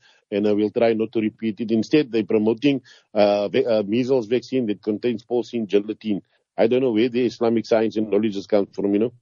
uh, 0.47 0.55
we'll 0.55 0.71
try 0.71 0.93
not 0.93 1.13
to 1.13 1.21
repeat 1.21 1.61
it. 1.61 1.71
Instead, 1.71 2.11
they're 2.13 2.25
promoting 2.25 2.83
uh, 3.15 3.49
va- 3.49 3.79
uh, 3.79 3.83
measles 3.87 4.27
vaccine 4.27 4.67
that 4.67 4.83
contains 4.83 5.25
porcine 5.25 5.67
gelatin. 5.67 6.23
I 6.57 6.67
don't 6.67 6.81
know 6.81 6.93
where 6.93 7.09
the 7.09 7.25
Islamic 7.25 7.67
science 7.67 7.97
and 7.97 8.11
knowledge 8.11 8.35
has 8.35 8.47
come 8.47 8.67
from, 8.67 8.93
you 8.93 8.99
know. 8.99 9.13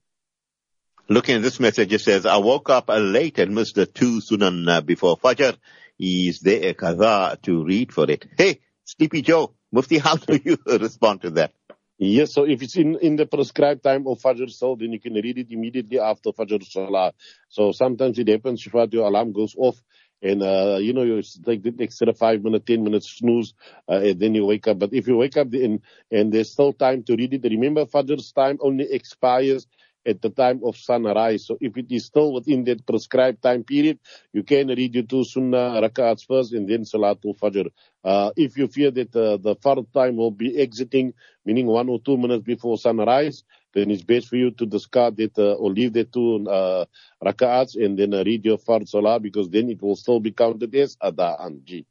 Looking 1.09 1.37
at 1.37 1.41
this 1.41 1.59
message, 1.59 1.93
it 1.93 2.01
says, 2.01 2.25
I 2.25 2.37
woke 2.37 2.69
up 2.69 2.89
late 2.89 3.39
and 3.39 3.55
missed 3.55 3.75
the 3.75 3.85
two 3.85 4.19
sunan 4.19 4.69
uh, 4.69 4.81
before 4.81 5.17
Fajr. 5.17 5.55
Is 5.99 6.41
there 6.41 6.69
a 6.69 6.73
qadha 6.73 7.41
to 7.43 7.63
read 7.63 7.93
for 7.93 8.09
it? 8.11 8.27
Hey, 8.37 8.59
Sleepy 8.83 9.21
Joe, 9.21 9.53
Mufti, 9.71 9.97
how 9.99 10.15
do 10.15 10.39
you 10.43 10.57
respond 10.65 11.21
to 11.21 11.29
that? 11.31 11.53
Yes, 11.99 12.33
so 12.33 12.43
if 12.43 12.61
it's 12.61 12.75
in, 12.75 12.95
in 12.99 13.15
the 13.15 13.25
prescribed 13.25 13.83
time 13.83 14.05
of 14.05 14.19
Fajr 14.21 14.51
Salah, 14.51 14.77
then 14.77 14.91
you 14.91 14.99
can 14.99 15.13
read 15.13 15.37
it 15.39 15.47
immediately 15.49 15.99
after 15.99 16.31
Fajr 16.31 16.63
Salah. 16.63 17.13
So 17.49 17.71
sometimes 17.71 18.19
it 18.19 18.27
happens, 18.27 18.63
Shafat, 18.63 18.93
your 18.93 19.07
alarm 19.07 19.31
goes 19.31 19.55
off 19.57 19.81
and, 20.21 20.41
uh, 20.41 20.77
you 20.79 20.93
know, 20.93 21.03
you 21.03 21.21
take 21.45 21.63
the 21.63 21.73
extra 21.79 22.13
five 22.13 22.43
minutes, 22.43 22.65
ten 22.65 22.83
minutes 22.83 23.09
snooze, 23.09 23.53
uh, 23.89 23.99
and 24.03 24.19
then 24.19 24.35
you 24.35 24.45
wake 24.45 24.67
up. 24.67 24.79
But 24.79 24.93
if 24.93 25.07
you 25.07 25.17
wake 25.17 25.37
up 25.37 25.53
and, 25.53 25.81
and 26.11 26.31
there's 26.31 26.51
still 26.51 26.73
time 26.73 27.03
to 27.03 27.15
read 27.15 27.33
it, 27.33 27.43
remember 27.43 27.85
Fajr's 27.85 28.31
time 28.31 28.57
only 28.61 28.91
expires 28.91 29.67
at 30.05 30.21
the 30.21 30.29
time 30.29 30.61
of 30.63 30.77
sunrise. 30.77 31.45
So 31.45 31.57
if 31.59 31.77
it 31.77 31.91
is 31.91 32.05
still 32.05 32.31
within 32.33 32.63
that 32.65 32.85
prescribed 32.85 33.41
time 33.43 33.63
period, 33.63 33.99
you 34.33 34.43
can 34.43 34.67
read 34.69 34.95
your 34.95 35.03
two 35.03 35.23
sunnah 35.25 35.81
rak'ats 35.81 36.25
first 36.25 36.53
and 36.53 36.67
then 36.67 36.83
Salatul 36.83 37.37
Fajr. 37.37 37.67
Uh, 38.03 38.31
if 38.37 38.57
you 38.57 38.67
fear 38.67 38.89
that 38.91 39.13
uh, 39.15 39.37
the 39.37 39.55
fard 39.57 39.85
time 39.93 40.15
will 40.15 40.31
be 40.31 40.57
exiting, 40.59 41.13
meaning 41.45 41.67
one 41.67 41.89
or 41.89 41.99
two 41.99 42.17
minutes 42.17 42.43
before 42.43 42.77
sunrise, 42.77 43.43
then 43.73 43.91
it's 43.91 44.03
best 44.03 44.27
for 44.27 44.35
you 44.35 44.51
to 44.51 44.65
discard 44.65 45.17
that 45.17 45.37
uh, 45.37 45.53
or 45.53 45.71
leave 45.71 45.93
the 45.93 46.03
two 46.03 46.47
uh, 46.49 46.85
rak'ats 47.23 47.75
and 47.75 47.97
then 47.97 48.13
uh, 48.13 48.23
read 48.23 48.43
your 48.45 48.57
fard 48.57 48.87
salah 48.87 49.19
because 49.19 49.49
then 49.49 49.69
it 49.69 49.81
will 49.81 49.95
still 49.95 50.19
be 50.19 50.31
counted 50.31 50.73
as 50.75 50.95
ada'an. 50.97 51.63
Ji. 51.63 51.85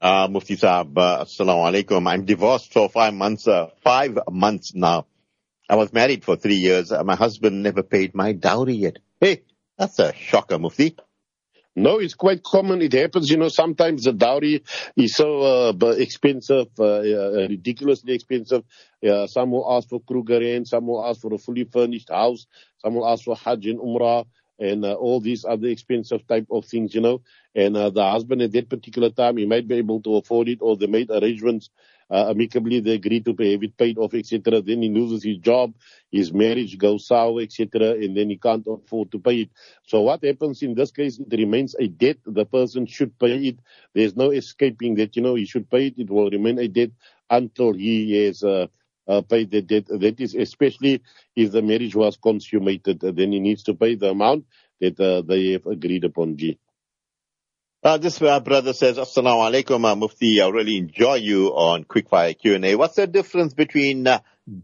Uh, 0.00 0.28
Mufti 0.30 0.56
Saab, 0.56 0.96
uh, 0.98 1.24
Assalamu 1.24 1.64
alaikum. 1.64 2.06
I'm 2.06 2.24
divorced 2.24 2.72
for 2.72 2.88
five 2.88 3.14
months, 3.14 3.48
uh, 3.48 3.68
five 3.82 4.18
months 4.30 4.74
now. 4.74 5.06
I 5.68 5.76
was 5.76 5.92
married 5.92 6.24
for 6.24 6.36
three 6.36 6.56
years. 6.56 6.92
Uh, 6.92 7.02
my 7.04 7.16
husband 7.16 7.62
never 7.62 7.82
paid 7.82 8.14
my 8.14 8.32
dowry 8.32 8.74
yet. 8.74 8.98
Hey, 9.20 9.44
that's 9.78 9.98
a 9.98 10.12
shocker, 10.14 10.58
Mufti. 10.58 10.96
No, 11.76 11.98
it's 11.98 12.14
quite 12.14 12.42
common. 12.44 12.82
It 12.82 12.92
happens, 12.92 13.28
you 13.30 13.36
know, 13.36 13.48
sometimes 13.48 14.04
the 14.04 14.12
dowry 14.12 14.62
is 14.96 15.14
so 15.16 15.72
uh, 15.72 15.86
expensive, 15.98 16.68
uh, 16.78 16.84
uh, 16.84 17.46
ridiculously 17.48 18.14
expensive. 18.14 18.62
Uh, 19.04 19.26
some 19.26 19.50
will 19.50 19.66
ask 19.76 19.88
for 19.88 20.00
Kruger 20.00 20.64
some 20.66 20.86
will 20.86 21.04
ask 21.04 21.20
for 21.20 21.34
a 21.34 21.38
fully 21.38 21.64
furnished 21.64 22.10
house, 22.10 22.46
some 22.78 22.94
will 22.94 23.08
ask 23.08 23.24
for 23.24 23.34
Hajj 23.36 23.66
and 23.66 23.80
Umrah, 23.80 24.24
and 24.60 24.84
uh, 24.84 24.94
all 24.94 25.18
these 25.18 25.44
other 25.44 25.66
expensive 25.66 26.24
type 26.28 26.46
of 26.50 26.64
things, 26.64 26.94
you 26.94 27.00
know. 27.00 27.22
And 27.56 27.76
uh, 27.76 27.90
the 27.90 28.08
husband 28.08 28.42
at 28.42 28.52
that 28.52 28.68
particular 28.68 29.10
time, 29.10 29.36
he 29.36 29.46
might 29.46 29.66
be 29.66 29.74
able 29.76 30.00
to 30.02 30.16
afford 30.16 30.48
it, 30.48 30.58
or 30.60 30.76
they 30.76 30.86
made 30.86 31.10
arrangements 31.10 31.70
uh, 32.08 32.30
amicably. 32.30 32.78
They 32.80 32.94
agree 32.94 33.20
to 33.20 33.34
pay, 33.34 33.52
have 33.52 33.62
it 33.64 33.76
paid 33.76 33.98
off, 33.98 34.14
etc. 34.14 34.60
Then 34.62 34.82
he 34.82 34.90
loses 34.90 35.24
his 35.24 35.38
job, 35.38 35.74
his 36.14 36.32
marriage 36.32 36.78
goes 36.78 37.08
sour, 37.08 37.40
etc. 37.40 37.92
And 37.92 38.16
then 38.16 38.30
he 38.30 38.36
can't 38.36 38.64
afford 38.66 39.10
to 39.12 39.18
pay 39.18 39.42
it. 39.42 39.50
So 39.84 40.02
what 40.02 40.24
happens 40.24 40.62
in 40.62 40.74
this 40.74 40.92
case? 40.92 41.18
It 41.18 41.36
remains 41.36 41.74
a 41.74 41.88
debt. 41.88 42.18
The 42.24 42.44
person 42.44 42.86
should 42.86 43.18
pay 43.18 43.48
it. 43.48 43.58
There's 43.94 44.14
no 44.14 44.30
escaping 44.30 44.94
that. 44.96 45.16
You 45.16 45.22
know, 45.22 45.34
he 45.34 45.44
should 45.44 45.68
pay 45.68 45.88
it. 45.88 45.98
It 45.98 46.08
will 46.10 46.30
remain 46.30 46.60
a 46.60 46.68
debt 46.68 46.90
until 47.28 47.72
he 47.72 48.24
has. 48.26 48.44
Uh, 48.44 48.68
uh, 49.06 49.20
pay 49.20 49.44
the 49.44 49.60
debt. 49.60 49.84
That 49.88 50.18
is 50.18 50.34
especially 50.34 51.02
if 51.36 51.52
the 51.52 51.60
marriage 51.60 51.94
was 51.94 52.16
consummated. 52.16 53.00
Then 53.00 53.32
he 53.32 53.38
needs 53.38 53.64
to 53.64 53.74
pay 53.74 53.96
the 53.96 54.08
amount 54.10 54.46
that 54.80 54.98
uh, 54.98 55.20
they 55.20 55.52
have 55.52 55.66
agreed 55.66 56.04
upon. 56.04 56.38
G. 56.38 56.58
Uh, 57.82 57.98
this 57.98 58.22
uh, 58.22 58.40
brother 58.40 58.72
says, 58.72 58.96
Assalamu 58.96 59.44
alaikum, 59.52 59.84
uh, 59.84 59.94
Mufti. 59.94 60.40
I 60.40 60.48
really 60.48 60.78
enjoy 60.78 61.16
you 61.16 61.48
on 61.48 61.84
Quickfire 61.84 62.34
Q&A. 62.38 62.76
What's 62.76 62.96
the 62.96 63.06
difference 63.06 63.52
between 63.52 64.06
uh, 64.06 64.20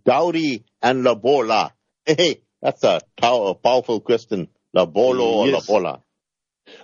dowry 0.07 0.65
and 0.83 1.05
labola? 1.05 1.71
Hey, 2.05 2.43
that's 2.63 2.83
a 2.85 3.01
pow- 3.17 3.55
powerful 3.55 4.01
question. 4.01 4.49
Labolo 4.75 5.23
or 5.25 5.47
Yes. 5.49 5.67
labola? 5.67 6.01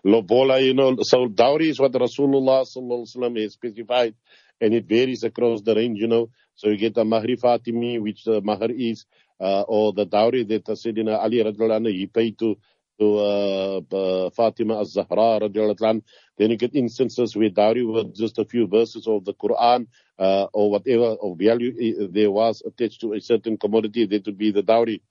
Lobola, 0.04 0.62
you 0.64 0.74
know, 0.74 0.96
so 1.02 1.28
dowry 1.28 1.68
is 1.68 1.78
what 1.80 1.92
Rasulullah 1.92 2.64
sallallahu 2.66 3.06
alaihi 3.06 3.16
wasallam 3.16 3.42
has 3.42 3.52
specified, 3.54 4.14
and 4.60 4.74
it 4.74 4.86
varies 4.86 5.22
across 5.22 5.62
the 5.62 5.74
range, 5.74 5.98
you 6.00 6.08
know. 6.08 6.30
So 6.54 6.68
you 6.70 6.76
get 6.76 6.96
a 6.96 7.04
mahri 7.04 7.38
fatimi, 7.38 8.00
which 8.00 8.24
the 8.24 8.40
mahr 8.40 8.68
is, 8.70 9.04
uh, 9.40 9.62
or 9.62 9.92
the 9.92 10.04
dowry 10.06 10.44
that 10.44 10.64
Sayyidina 10.64 11.18
Ali 11.22 11.38
radiallahu 11.38 11.80
anhu, 11.86 11.92
he 11.92 12.06
paid 12.06 12.38
to 12.38 12.56
to 12.98 13.16
uh, 13.18 13.80
uh, 13.92 14.30
Fatima 14.30 14.80
az-Zahra 14.80 15.40
radiallahu 15.40 15.76
anhu. 15.80 16.02
Then 16.38 16.50
you 16.50 16.56
get 16.56 16.74
instances 16.74 17.34
where 17.34 17.48
dowry 17.48 17.84
was 17.84 18.06
just 18.14 18.38
a 18.38 18.44
few 18.44 18.66
verses 18.66 19.06
of 19.06 19.24
the 19.24 19.34
Quran, 19.34 19.86
uh, 20.18 20.46
or 20.52 20.70
whatever 20.70 21.16
of 21.22 21.38
value 21.38 21.72
uh, 22.00 22.06
there 22.10 22.30
was 22.30 22.62
attached 22.64 23.00
to 23.00 23.14
a 23.14 23.20
certain 23.20 23.56
commodity, 23.56 24.06
that 24.06 24.26
would 24.26 24.38
be 24.38 24.50
the 24.50 24.62
dowry. 24.62 25.02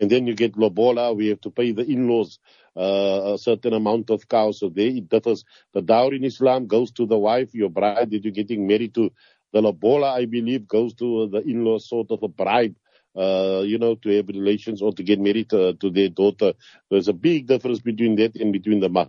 And 0.00 0.10
then 0.10 0.26
you 0.26 0.34
get 0.34 0.56
lobola, 0.56 1.12
we 1.14 1.28
have 1.28 1.40
to 1.40 1.50
pay 1.50 1.72
the 1.72 1.84
in-laws 1.84 2.38
uh, 2.76 3.32
a 3.34 3.38
certain 3.38 3.72
amount 3.72 4.10
of 4.10 4.28
cows. 4.28 4.60
So 4.60 4.68
there 4.68 4.86
it 4.86 5.08
differs. 5.08 5.44
The 5.72 5.82
dowry 5.82 6.16
in 6.16 6.24
Islam 6.24 6.66
goes 6.66 6.92
to 6.92 7.06
the 7.06 7.18
wife, 7.18 7.54
your 7.54 7.70
bride 7.70 8.10
that 8.10 8.24
you're 8.24 8.32
getting 8.32 8.66
married 8.66 8.94
to. 8.94 9.10
The 9.52 9.60
lobola, 9.60 10.12
I 10.12 10.26
believe, 10.26 10.68
goes 10.68 10.94
to 10.94 11.28
the 11.28 11.40
in-laws, 11.40 11.88
sort 11.88 12.10
of 12.12 12.22
a 12.22 12.28
bribe, 12.28 12.76
uh, 13.16 13.62
you 13.64 13.78
know, 13.78 13.96
to 13.96 14.16
have 14.16 14.28
relations 14.28 14.82
or 14.82 14.92
to 14.92 15.02
get 15.02 15.18
married 15.18 15.50
to, 15.50 15.72
to 15.74 15.90
their 15.90 16.10
daughter. 16.10 16.52
There's 16.90 17.08
a 17.08 17.12
big 17.12 17.46
difference 17.46 17.80
between 17.80 18.14
that 18.16 18.36
and 18.36 18.52
between 18.52 18.80
the 18.80 18.88
mahr. 18.88 19.06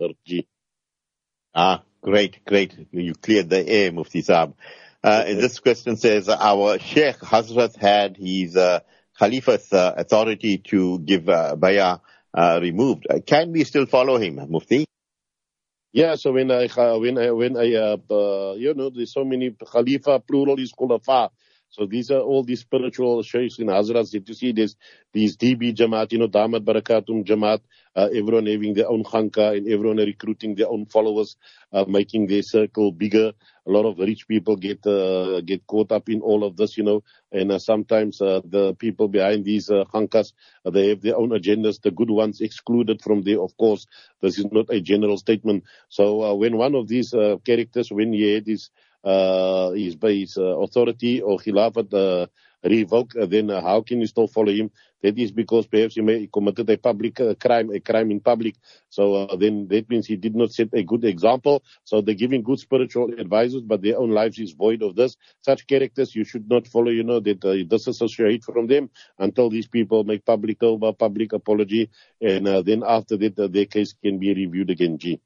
Ah, 1.55 1.83
great, 2.01 2.45
great. 2.45 2.75
You 2.91 3.13
cleared 3.15 3.49
the 3.49 3.67
air, 3.67 3.91
Mufti 3.91 4.21
Saab. 4.21 4.53
Uh, 5.03 5.23
this 5.23 5.59
question 5.59 5.97
says, 5.97 6.29
our 6.29 6.77
Sheikh 6.77 7.17
Hazrat 7.19 7.75
had 7.77 8.17
his 8.17 8.55
uh, 8.55 8.81
Khalifa's 9.17 9.71
uh, 9.73 9.93
authority 9.97 10.57
to 10.69 10.99
give 10.99 11.27
uh, 11.27 11.55
bayah 11.55 11.99
uh, 12.33 12.59
removed. 12.61 13.07
Uh, 13.09 13.19
can 13.25 13.51
we 13.51 13.63
still 13.63 13.85
follow 13.85 14.17
him, 14.17 14.39
Mufti? 14.49 14.85
Yeah, 15.91 16.15
so 16.15 16.33
when 16.33 16.51
I, 16.51 16.67
when 16.97 17.17
I, 17.17 17.31
when 17.31 17.57
I, 17.57 17.73
uh, 17.73 17.97
uh, 18.11 18.53
you 18.53 18.75
know, 18.75 18.91
there's 18.91 19.11
so 19.13 19.23
many 19.23 19.51
Khalifa, 19.51 20.19
plural 20.19 20.59
is 20.59 20.71
Khulafa. 20.71 21.29
So 21.69 21.85
these 21.85 22.09
are 22.11 22.19
all 22.19 22.43
these 22.43 22.61
spiritual 22.61 23.21
sheikhs 23.23 23.59
in 23.59 23.67
hazrats 23.67 24.11
that 24.11 24.27
you 24.27 24.33
see 24.33 24.51
there's 24.51 24.75
these 25.13 25.37
DB 25.37 25.75
Jamaat, 25.75 26.11
you 26.11 26.17
know, 26.19 26.27
Damat 26.27 26.65
Barakatum 26.65 27.23
Jamaat, 27.25 27.61
uh, 27.95 28.09
everyone 28.13 28.45
having 28.47 28.73
their 28.73 28.89
own 28.89 29.03
khanka 29.03 29.55
and 29.57 29.67
everyone 29.67 29.97
recruiting 29.97 30.55
their 30.55 30.69
own 30.69 30.85
followers, 30.85 31.37
uh, 31.73 31.85
making 31.87 32.27
their 32.27 32.41
circle 32.41 32.91
bigger. 32.91 33.33
A 33.67 33.71
lot 33.71 33.85
of 33.85 33.99
rich 33.99 34.27
people 34.27 34.55
get, 34.55 34.85
uh, 34.87 35.41
get 35.41 35.65
caught 35.67 35.91
up 35.91 36.09
in 36.09 36.21
all 36.21 36.43
of 36.43 36.57
this, 36.57 36.75
you 36.77 36.83
know, 36.83 37.03
and 37.31 37.51
uh, 37.51 37.59
sometimes, 37.59 38.19
uh, 38.21 38.41
the 38.43 38.73
people 38.75 39.07
behind 39.07 39.45
these, 39.45 39.69
uh, 39.69 39.83
khankas, 39.93 40.33
uh, 40.65 40.71
they 40.71 40.89
have 40.89 41.01
their 41.01 41.17
own 41.17 41.29
agendas, 41.29 41.79
the 41.81 41.91
good 41.91 42.09
ones 42.09 42.41
excluded 42.41 43.01
from 43.01 43.21
there, 43.21 43.39
of 43.41 43.55
course. 43.57 43.85
This 44.21 44.39
is 44.39 44.45
not 44.51 44.67
a 44.69 44.81
general 44.81 45.17
statement. 45.17 45.65
So, 45.89 46.23
uh, 46.23 46.33
when 46.33 46.57
one 46.57 46.73
of 46.75 46.87
these, 46.87 47.13
uh, 47.13 47.37
characters, 47.45 47.91
when 47.91 48.13
he 48.13 48.33
had 48.33 48.47
his, 48.47 48.71
his, 49.03 49.95
by 49.95 50.11
his 50.13 50.37
uh, 50.37 50.59
authority 50.59 51.21
or 51.21 51.37
khilafat 51.37 51.93
uh, 51.93 52.27
revoked, 52.63 53.15
uh, 53.15 53.25
then 53.25 53.49
uh, 53.49 53.61
how 53.61 53.81
can 53.81 54.01
you 54.01 54.07
still 54.07 54.27
follow 54.27 54.51
him? 54.51 54.71
That 55.01 55.17
is 55.17 55.31
because 55.31 55.65
perhaps 55.65 55.95
he 55.95 56.01
may 56.01 56.27
committed 56.27 56.69
a 56.69 56.77
public 56.77 57.19
uh, 57.21 57.33
crime, 57.35 57.69
a 57.73 57.79
crime 57.79 58.11
in 58.11 58.19
public. 58.19 58.55
So 58.89 59.15
uh, 59.15 59.35
then 59.37 59.67
that 59.69 59.89
means 59.89 60.05
he 60.07 60.17
did 60.17 60.35
not 60.35 60.51
set 60.51 60.69
a 60.73 60.83
good 60.83 61.05
example. 61.05 61.63
So 61.85 62.01
they're 62.01 62.15
giving 62.15 62.43
good 62.43 62.59
spiritual 62.59 63.13
advisors, 63.17 63.61
but 63.61 63.81
their 63.81 63.97
own 63.97 64.11
lives 64.11 64.39
is 64.39 64.51
void 64.51 64.83
of 64.83 64.95
this. 64.95 65.15
Such 65.41 65.67
characters 65.67 66.15
you 66.15 66.25
should 66.25 66.49
not 66.49 66.67
follow. 66.67 66.91
You 66.91 67.03
know 67.03 67.21
that 67.21 67.45
uh, 67.45 67.63
disassociate 67.63 68.43
from 68.43 68.67
them 68.67 68.89
until 69.17 69.49
these 69.49 69.67
people 69.67 70.03
make 70.03 70.25
public 70.25 70.59
tawbah, 70.59 70.97
public 70.97 71.31
apology, 71.31 71.89
and 72.21 72.47
uh, 72.47 72.61
then 72.61 72.83
after 72.85 73.15
that 73.17 73.39
uh, 73.39 73.47
their 73.47 73.65
case 73.65 73.93
can 74.03 74.19
be 74.19 74.33
reviewed 74.33 74.69
again. 74.69 74.97
G. 74.97 75.21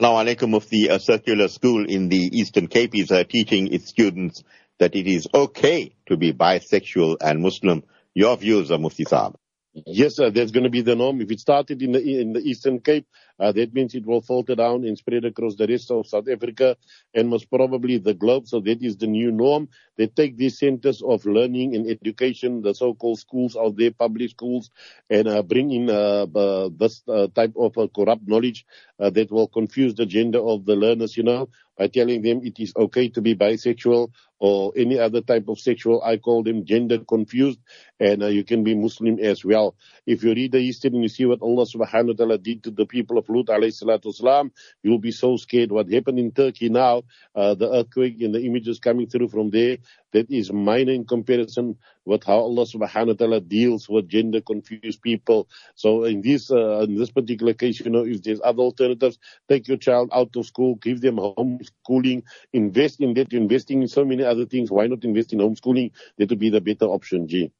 Now, 0.00 0.14
alaikum 0.14 0.50
Mufti, 0.50 0.88
a 0.88 0.98
circular 0.98 1.48
school 1.48 1.84
in 1.86 2.08
the 2.08 2.16
Eastern 2.16 2.66
Cape 2.66 2.94
is 2.94 3.10
uh, 3.10 3.24
teaching 3.24 3.72
its 3.72 3.88
students 3.88 4.42
that 4.78 4.96
it 4.96 5.06
is 5.06 5.28
okay 5.34 5.94
to 6.06 6.16
be 6.16 6.32
bisexual 6.32 7.18
and 7.20 7.42
Muslim 7.42 7.82
Your 8.14 8.36
views, 8.36 8.70
uh, 8.70 8.78
Mufti 8.78 9.04
Saab. 9.04 9.34
Yes, 9.74 10.18
uh, 10.18 10.30
that's 10.30 10.50
going 10.50 10.64
to 10.64 10.70
be 10.70 10.82
the 10.82 10.96
norm. 10.96 11.20
If 11.20 11.30
it 11.30 11.40
started 11.40 11.82
in 11.82 11.92
the 11.92 12.20
in 12.20 12.32
the 12.32 12.40
Eastern 12.40 12.80
Cape, 12.80 13.06
uh, 13.42 13.52
that 13.52 13.74
means 13.74 13.94
it 13.94 14.06
will 14.06 14.22
filter 14.22 14.54
down 14.54 14.84
and 14.84 14.96
spread 14.96 15.24
across 15.26 15.56
the 15.56 15.66
rest 15.66 15.90
of 15.90 16.06
South 16.06 16.28
Africa 16.28 16.76
and 17.14 17.28
most 17.28 17.50
probably 17.50 17.98
the 17.98 18.14
globe. 18.14 18.46
So 18.46 18.60
that 18.60 18.82
is 18.82 18.96
the 18.96 19.08
new 19.08 19.32
norm. 19.32 19.68
They 19.98 20.06
take 20.06 20.36
these 20.36 20.58
centers 20.58 21.02
of 21.02 21.26
learning 21.26 21.74
and 21.76 21.90
education, 21.90 22.62
the 22.62 22.74
so-called 22.74 23.18
schools 23.18 23.56
out 23.56 23.76
there, 23.76 23.90
public 23.90 24.30
schools, 24.30 24.70
and 25.10 25.28
uh, 25.28 25.42
bring 25.42 25.72
in 25.72 25.90
uh, 25.90 26.26
uh, 26.34 26.70
this 26.76 27.02
uh, 27.08 27.28
type 27.34 27.52
of 27.56 27.76
uh, 27.76 27.88
corrupt 27.94 28.26
knowledge 28.26 28.64
uh, 29.00 29.10
that 29.10 29.30
will 29.32 29.48
confuse 29.48 29.94
the 29.94 30.06
gender 30.06 30.38
of 30.40 30.64
the 30.64 30.76
learners. 30.76 31.16
You 31.16 31.24
know, 31.24 31.48
by 31.76 31.88
telling 31.88 32.22
them 32.22 32.42
it 32.44 32.60
is 32.60 32.72
okay 32.76 33.08
to 33.08 33.20
be 33.20 33.34
bisexual 33.34 34.10
or 34.42 34.72
any 34.76 34.98
other 34.98 35.20
type 35.20 35.46
of 35.46 35.60
sexual. 35.60 36.02
I 36.02 36.16
call 36.16 36.42
them 36.42 36.64
gender 36.64 36.98
confused, 36.98 37.60
and 38.00 38.24
uh, 38.24 38.26
you 38.26 38.42
can 38.42 38.64
be 38.64 38.74
Muslim 38.74 39.20
as 39.20 39.44
well. 39.44 39.76
If 40.04 40.24
you 40.24 40.34
read 40.34 40.50
the 40.50 40.60
history 40.60 40.90
and 40.90 41.02
you 41.02 41.08
see 41.08 41.26
what 41.26 41.42
Allah 41.42 41.64
subhanahu 41.64 42.08
wa 42.08 42.14
ta'ala 42.14 42.38
did 42.38 42.64
to 42.64 42.72
the 42.72 42.84
people 42.84 43.18
of 43.18 43.28
Lut 43.28 43.46
alayhi 43.46 43.70
salatu 43.70 44.10
wasalam, 44.10 44.50
you'll 44.82 44.98
be 44.98 45.12
so 45.12 45.36
scared. 45.36 45.70
What 45.70 45.92
happened 45.92 46.18
in 46.18 46.32
Turkey 46.32 46.70
now, 46.70 47.04
uh, 47.36 47.54
the 47.54 47.70
earthquake 47.70 48.20
and 48.20 48.34
the 48.34 48.42
images 48.42 48.80
coming 48.80 49.06
through 49.06 49.28
from 49.28 49.50
there, 49.50 49.78
that 50.10 50.28
is 50.28 50.52
minor 50.52 50.92
in 50.92 51.06
comparison 51.06 51.78
with 52.04 52.24
how 52.24 52.38
Allah 52.38 52.66
subhanahu 52.66 53.06
wa 53.06 53.12
ta'ala 53.14 53.40
deals 53.40 53.88
with 53.88 54.08
gender 54.08 54.40
confused 54.40 55.00
people. 55.02 55.48
So 55.76 56.04
in 56.04 56.20
this, 56.20 56.50
uh, 56.50 56.80
in 56.80 56.96
this 56.96 57.10
particular 57.10 57.54
case, 57.54 57.78
you 57.78 57.90
know, 57.90 58.04
if 58.04 58.22
there's 58.22 58.40
other 58.42 58.62
alternatives, 58.62 59.18
take 59.48 59.68
your 59.68 59.76
child 59.78 60.10
out 60.12 60.34
of 60.34 60.46
school, 60.46 60.74
give 60.74 61.00
them 61.00 61.16
homeschooling, 61.16 62.24
invest 62.52 63.00
in 63.00 63.14
that, 63.14 63.32
investing 63.32 63.82
in 63.82 63.88
so 63.88 64.04
many 64.04 64.24
other 64.32 64.46
things. 64.46 64.70
Why 64.70 64.86
not 64.88 65.04
invest 65.04 65.32
in 65.34 65.40
homeschooling? 65.40 65.92
That 66.18 66.30
would 66.30 66.38
be 66.40 66.50
the 66.50 66.60
better 66.60 66.86
option, 66.86 67.28
G. 67.28 67.52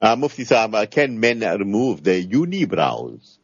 Uh, 0.00 0.16
Mufti 0.16 0.44
uh, 0.54 0.86
can 0.86 1.18
men 1.20 1.40
remove 1.40 2.02
their 2.04 2.22
unibrows? 2.22 3.38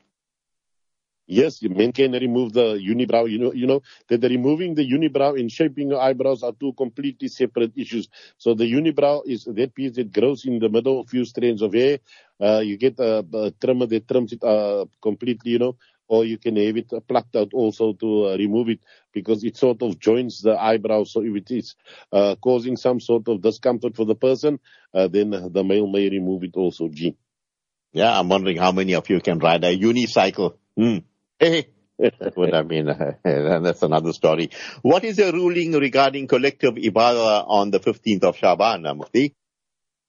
Yes, 1.27 1.63
men 1.63 1.93
can 1.93 2.13
remove 2.13 2.53
the 2.53 2.75
unibrow. 2.77 3.31
You 3.31 3.39
know, 3.39 3.53
you 3.53 3.67
know 3.67 3.83
that 4.09 4.21
the 4.21 4.29
removing 4.29 4.75
the 4.75 4.85
unibrow 4.89 5.39
and 5.41 5.51
shaping 5.51 5.91
your 5.91 6.01
eyebrows 6.01 6.43
are 6.43 6.53
two 6.53 6.73
completely 6.75 7.29
separate 7.29 7.73
issues. 7.77 8.09
So 8.39 8.55
the 8.55 8.65
unibrow 8.71 9.23
is 9.27 9.45
that 9.45 9.75
piece 9.75 9.93
that 9.97 10.13
grows 10.13 10.45
in 10.45 10.59
the 10.59 10.69
middle 10.69 11.01
of 11.01 11.09
few 11.09 11.25
strands 11.25 11.63
of 11.63 11.75
hair. 11.75 12.01
Uh, 12.41 12.61
you 12.61 12.77
get 12.77 12.99
a, 12.99 13.25
a 13.33 13.51
trimmer 13.53 13.87
that 13.87 14.09
trims 14.09 14.33
it 14.33 14.45
uh, 14.45 14.85
completely, 15.01 15.53
you 15.53 15.59
know, 15.61 15.77
or 16.09 16.25
you 16.25 16.39
can 16.39 16.57
have 16.57 16.77
it 16.77 16.93
plucked 17.09 17.37
out 17.37 17.53
also 17.55 17.93
to 17.95 18.27
uh, 18.29 18.37
remove 18.37 18.69
it 18.69 18.81
because 19.13 19.45
it 19.45 19.57
sort 19.57 19.83
of 19.83 19.99
joins 19.99 20.41
the 20.41 20.57
eyebrow. 20.61 21.05
So 21.05 21.23
if 21.23 21.35
it 21.37 21.51
is 21.51 21.75
uh, 22.13 22.37
causing 22.37 22.77
some 22.77 23.01
sort 23.01 23.29
of 23.29 23.41
discomfort 23.41 23.97
for 23.97 24.05
the 24.05 24.15
person, 24.15 24.61
uh, 24.93 25.09
then 25.09 25.31
the 25.31 25.65
male 25.65 25.87
may 25.87 26.09
remove 26.09 26.45
it 26.45 26.57
also. 26.57 26.89
G. 26.89 27.17
Yeah, 27.93 28.19
I'm 28.19 28.29
wondering 28.29 28.57
how 28.57 28.73
many 28.73 28.95
of 28.95 29.09
you 29.11 29.21
can 29.21 29.39
ride 29.39 29.65
a 29.65 29.79
unicycle. 29.79 30.57
Hmm. 30.77 30.99
Hey, 31.39 31.69
that's 31.99 32.37
what 32.37 32.55
I 32.55 32.63
mean. 32.63 32.87
That's 33.25 33.83
another 33.83 34.13
story. 34.13 34.51
What 34.81 35.05
is 35.05 35.17
the 35.17 35.33
ruling 35.33 35.73
regarding 35.73 36.27
collective 36.27 36.75
ibadah 36.75 37.45
on 37.47 37.71
the 37.71 37.81
15th 37.81 38.25
of 38.25 38.37
Shaban, 38.37 38.83
Mufti? 38.97 39.35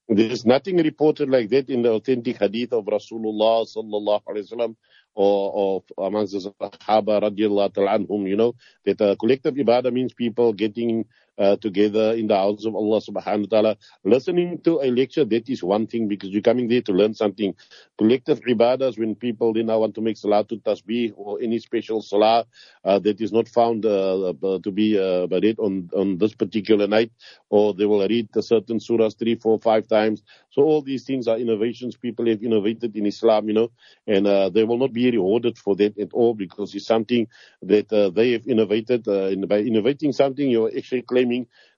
There's 0.08 0.44
nothing 0.44 0.76
reported 0.78 1.30
like 1.30 1.48
that 1.50 1.70
in 1.70 1.82
the 1.82 1.92
authentic 1.92 2.38
hadith 2.38 2.72
of 2.72 2.84
Rasulullah 2.84 3.64
sallallahu 3.64 4.22
alaihi 4.28 4.52
wasallam 4.52 4.76
or, 5.14 5.82
or 5.98 6.06
amongst 6.06 6.32
the 6.34 6.40
Sahaba 6.60 7.22
radiallahu 7.22 7.72
anhum, 7.88 8.28
you 8.28 8.36
know, 8.36 8.54
that 8.84 9.00
uh, 9.00 9.16
collective 9.16 9.54
ibadah 9.54 9.92
means 9.92 10.12
people 10.14 10.52
getting 10.52 11.06
uh, 11.38 11.56
together 11.56 12.12
in 12.14 12.26
the 12.26 12.36
house 12.36 12.64
of 12.64 12.74
Allah 12.74 13.00
subhanahu 13.00 13.50
wa 13.50 13.50
ta'ala. 13.50 13.76
Listening 14.04 14.60
to 14.62 14.80
a 14.80 14.90
lecture, 14.90 15.24
that 15.24 15.48
is 15.48 15.62
one 15.62 15.86
thing 15.86 16.08
because 16.08 16.30
you're 16.30 16.42
coming 16.42 16.68
there 16.68 16.82
to 16.82 16.92
learn 16.92 17.14
something. 17.14 17.54
Collective 17.98 18.40
ibadahs, 18.42 18.98
when 18.98 19.14
people 19.14 19.52
they 19.52 19.62
now 19.62 19.80
want 19.80 19.94
to 19.94 20.00
make 20.00 20.16
salatul 20.16 20.62
tasbih 20.62 21.12
or 21.16 21.40
any 21.42 21.58
special 21.58 22.02
salah 22.02 22.44
uh, 22.84 22.98
that 22.98 23.20
is 23.20 23.32
not 23.32 23.48
found 23.48 23.84
uh, 23.86 24.30
uh 24.30 24.58
to 24.58 24.70
be 24.70 24.98
uh, 24.98 25.26
read 25.26 25.58
on, 25.58 25.90
on 25.94 26.18
this 26.18 26.34
particular 26.34 26.86
night, 26.86 27.10
or 27.50 27.74
they 27.74 27.86
will 27.86 28.06
read 28.06 28.28
a 28.36 28.42
certain 28.42 28.78
surahs 28.78 29.18
three, 29.18 29.34
four, 29.34 29.58
five 29.58 29.86
times. 29.88 30.22
So 30.50 30.62
all 30.62 30.82
these 30.82 31.04
things 31.04 31.28
are 31.28 31.38
innovations 31.38 31.96
people 31.96 32.26
have 32.26 32.42
innovated 32.42 32.96
in 32.96 33.06
Islam, 33.06 33.48
you 33.48 33.54
know, 33.54 33.70
and 34.06 34.26
uh, 34.26 34.50
they 34.50 34.64
will 34.64 34.78
not 34.78 34.92
be 34.92 35.10
rewarded 35.10 35.58
for 35.58 35.74
that 35.76 35.98
at 35.98 36.12
all 36.12 36.34
because 36.34 36.74
it's 36.74 36.86
something 36.86 37.26
that 37.62 37.92
uh, 37.92 38.10
they 38.10 38.32
have 38.32 38.46
innovated. 38.46 39.08
Uh, 39.08 39.28
in, 39.34 39.46
by 39.46 39.58
innovating 39.58 40.12
something, 40.12 40.48
you're 40.48 40.70
actually 40.76 41.02
claiming 41.02 41.23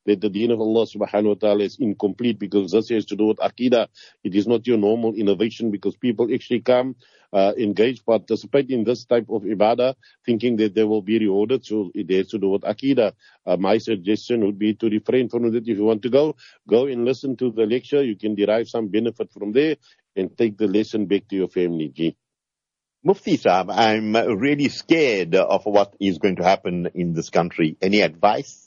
that 0.07 0.21
the 0.21 0.31
deen 0.31 0.51
of 0.51 0.61
Allah 0.61 0.87
subhanahu 0.87 1.29
wa 1.29 1.35
ta'ala 1.35 1.65
is 1.65 1.79
incomplete 1.79 2.39
because 2.39 2.73
this 2.73 2.89
has 2.91 3.07
to 3.07 3.17
do 3.17 3.27
with 3.27 3.39
aqidah. 3.39 3.89
It 4.25 4.35
is 4.35 4.47
not 4.47 4.67
your 4.67 4.79
normal 4.79 5.15
innovation 5.15 5.71
because 5.71 5.97
people 5.97 6.29
actually 6.33 6.61
come, 6.61 6.97
uh, 7.33 7.53
engage, 7.59 8.05
participate 8.05 8.71
in 8.71 8.85
this 8.85 9.05
type 9.05 9.27
of 9.29 9.43
ibadah 9.43 9.95
thinking 10.25 10.57
that 10.57 10.75
they 10.75 10.85
will 10.85 11.03
be 11.03 11.19
rewarded. 11.19 11.67
So 11.67 11.91
it 11.95 12.11
has 12.11 12.29
to 12.29 12.39
do 12.39 12.51
with 12.51 12.63
aqidah. 12.63 13.13
Uh, 13.45 13.57
my 13.57 13.79
suggestion 13.79 14.45
would 14.45 14.59
be 14.59 14.75
to 14.75 14.89
refrain 14.89 15.29
from 15.29 15.51
that. 15.51 15.69
If 15.69 15.77
you 15.77 15.85
want 15.85 16.03
to 16.03 16.11
go, 16.11 16.37
go 16.69 16.87
and 16.87 17.05
listen 17.05 17.37
to 17.39 17.51
the 17.51 17.67
lecture. 17.67 18.03
You 18.03 18.17
can 18.17 18.35
derive 18.35 18.69
some 18.69 18.89
benefit 18.89 19.33
from 19.33 19.53
there 19.53 19.77
and 20.15 20.37
take 20.37 20.57
the 20.57 20.69
lesson 20.69 21.07
back 21.07 21.29
to 21.29 21.37
your 21.37 21.49
family. 21.49 21.89
G. 21.89 22.17
Mufti 23.05 23.39
Saab, 23.39 23.71
I'm 23.71 24.17
really 24.39 24.69
scared 24.69 25.37
of 25.37 25.65
what 25.65 25.95
is 26.01 26.19
going 26.19 26.37
to 26.37 26.45
happen 26.45 26.89
in 26.95 27.13
this 27.13 27.31
country. 27.31 27.77
Any 27.81 28.01
advice? 28.01 28.66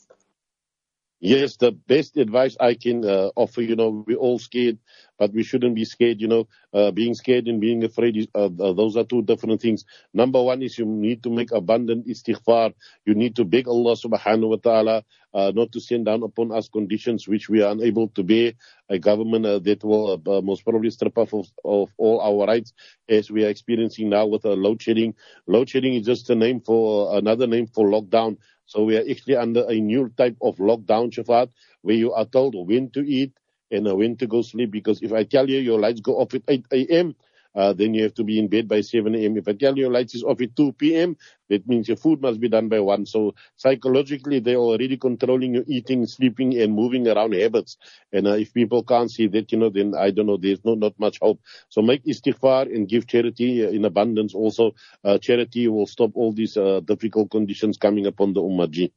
Yes, 1.22 1.56
the 1.56 1.72
best 1.72 2.16
advice 2.16 2.56
I 2.58 2.72
can 2.72 3.04
uh, 3.04 3.28
offer, 3.36 3.60
you 3.60 3.76
know, 3.76 4.04
we're 4.06 4.16
all 4.16 4.38
scared, 4.38 4.78
but 5.18 5.34
we 5.34 5.42
shouldn't 5.42 5.74
be 5.74 5.84
scared, 5.84 6.18
you 6.18 6.28
know. 6.28 6.48
Uh, 6.72 6.92
being 6.92 7.12
scared 7.12 7.46
and 7.46 7.60
being 7.60 7.84
afraid, 7.84 8.16
is, 8.16 8.26
uh, 8.34 8.46
uh 8.46 8.72
those 8.72 8.96
are 8.96 9.04
two 9.04 9.20
different 9.20 9.60
things. 9.60 9.84
Number 10.14 10.42
one 10.42 10.62
is 10.62 10.78
you 10.78 10.86
need 10.86 11.22
to 11.24 11.30
make 11.30 11.52
abundant 11.52 12.06
istighfar. 12.06 12.72
You 13.04 13.14
need 13.14 13.36
to 13.36 13.44
beg 13.44 13.68
Allah 13.68 13.96
subhanahu 13.96 14.48
wa 14.48 14.56
ta'ala 14.56 15.04
uh, 15.34 15.52
not 15.54 15.72
to 15.72 15.80
send 15.80 16.06
down 16.06 16.22
upon 16.22 16.52
us 16.52 16.70
conditions 16.70 17.28
which 17.28 17.50
we 17.50 17.60
are 17.60 17.72
unable 17.72 18.08
to 18.08 18.22
bear. 18.22 18.54
A 18.88 18.98
government 18.98 19.44
uh, 19.44 19.58
that 19.58 19.84
will 19.84 20.22
most 20.42 20.64
probably 20.64 20.88
strip 20.88 21.18
us 21.18 21.32
of, 21.34 21.46
of, 21.62 21.90
all 21.98 22.20
our 22.22 22.46
rights 22.46 22.72
as 23.08 23.30
we 23.30 23.44
are 23.44 23.48
experiencing 23.50 24.08
now 24.08 24.26
with 24.26 24.46
a 24.46 24.54
load 24.54 24.80
shedding. 24.80 25.14
Load 25.46 25.68
shedding 25.68 25.94
is 25.94 26.06
just 26.06 26.30
a 26.30 26.34
name 26.34 26.60
for 26.60 27.18
another 27.18 27.46
name 27.46 27.66
for 27.66 27.86
lockdown. 27.86 28.38
So 28.70 28.84
we 28.84 28.96
are 28.96 29.04
actually 29.10 29.34
under 29.34 29.66
a 29.68 29.74
new 29.80 30.10
type 30.16 30.36
of 30.40 30.58
lockdown, 30.58 31.10
Shafat, 31.10 31.50
where 31.82 31.96
you 31.96 32.12
are 32.12 32.24
told 32.24 32.54
when 32.54 32.88
to 32.90 33.00
eat 33.00 33.32
and 33.72 33.84
when 33.98 34.16
to 34.18 34.28
go 34.28 34.42
sleep. 34.42 34.70
Because 34.70 35.02
if 35.02 35.12
I 35.12 35.24
tell 35.24 35.50
you 35.50 35.58
your 35.58 35.80
lights 35.80 36.00
go 36.00 36.18
off 36.20 36.34
at 36.34 36.42
8 36.46 36.66
a.m., 36.72 37.16
uh, 37.54 37.72
then 37.72 37.94
you 37.94 38.02
have 38.02 38.14
to 38.14 38.24
be 38.24 38.38
in 38.38 38.48
bed 38.48 38.68
by 38.68 38.80
7 38.80 39.14
a.m. 39.14 39.36
If 39.36 39.48
I 39.48 39.52
tell 39.52 39.76
you 39.76 39.84
your 39.84 39.92
lights 39.92 40.14
is 40.14 40.22
off 40.22 40.40
at 40.40 40.54
2 40.56 40.72
p.m., 40.72 41.16
that 41.48 41.66
means 41.66 41.88
your 41.88 41.96
food 41.96 42.22
must 42.22 42.40
be 42.40 42.48
done 42.48 42.68
by 42.68 42.80
1. 42.80 43.06
So 43.06 43.34
psychologically, 43.56 44.38
they're 44.38 44.56
already 44.56 44.96
controlling 44.96 45.54
your 45.54 45.64
eating, 45.66 46.06
sleeping, 46.06 46.56
and 46.60 46.72
moving 46.72 47.08
around 47.08 47.34
habits. 47.34 47.76
And 48.12 48.26
uh, 48.28 48.32
if 48.32 48.54
people 48.54 48.84
can't 48.84 49.10
see 49.10 49.26
that, 49.28 49.50
you 49.50 49.58
know, 49.58 49.70
then 49.70 49.94
I 49.98 50.10
don't 50.10 50.26
know, 50.26 50.36
there's 50.36 50.64
no, 50.64 50.74
not 50.74 50.98
much 50.98 51.18
hope. 51.20 51.40
So 51.68 51.82
make 51.82 52.04
istighfar 52.04 52.74
and 52.74 52.88
give 52.88 53.06
charity 53.06 53.66
uh, 53.66 53.70
in 53.70 53.84
abundance. 53.84 54.34
Also, 54.34 54.74
uh, 55.04 55.18
charity 55.18 55.66
will 55.68 55.86
stop 55.86 56.12
all 56.14 56.32
these 56.32 56.56
uh, 56.56 56.80
difficult 56.84 57.30
conditions 57.30 57.78
coming 57.78 58.06
upon 58.06 58.32
the 58.32 58.42
Ummah. 58.42 58.90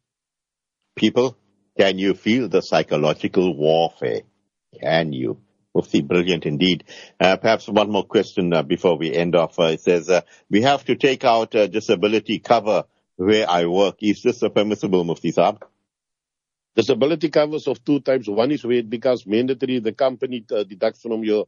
People, 0.96 1.38
can 1.78 1.98
you 1.98 2.14
feel 2.14 2.48
the 2.48 2.62
psychological 2.62 3.58
warfare? 3.58 4.22
Can 4.80 5.12
you? 5.14 5.43
Mufti, 5.76 6.02
brilliant 6.02 6.46
indeed. 6.46 6.84
Uh, 7.20 7.38
perhaps 7.38 7.68
one 7.68 7.90
more 7.90 8.06
question 8.06 8.54
uh, 8.54 8.62
before 8.62 8.98
we 8.98 9.14
end 9.14 9.36
off. 9.36 9.58
Uh, 9.58 9.64
it 9.64 9.82
says, 9.82 10.10
uh, 10.10 10.22
we 10.50 10.62
have 10.62 10.86
to 10.86 10.96
take 10.96 11.24
out 11.24 11.56
uh, 11.56 11.68
disability 11.68 12.40
cover 12.40 12.84
where 13.16 13.50
I 13.50 13.66
work. 13.66 13.98
Is 14.02 14.22
this 14.22 14.40
permissible, 14.40 15.04
Mufti 15.04 15.32
Saab? 15.32 15.64
Disability 16.76 17.30
covers 17.30 17.68
of 17.68 17.84
two 17.84 18.00
types. 18.02 18.28
One 18.28 18.52
is 18.52 18.64
where 18.64 18.78
it 18.78 18.90
becomes 18.90 19.26
mandatory. 19.26 19.80
The 19.80 19.94
company 19.94 20.46
uh, 20.52 20.64
deducts 20.64 21.02
from 21.02 21.24
your 21.24 21.48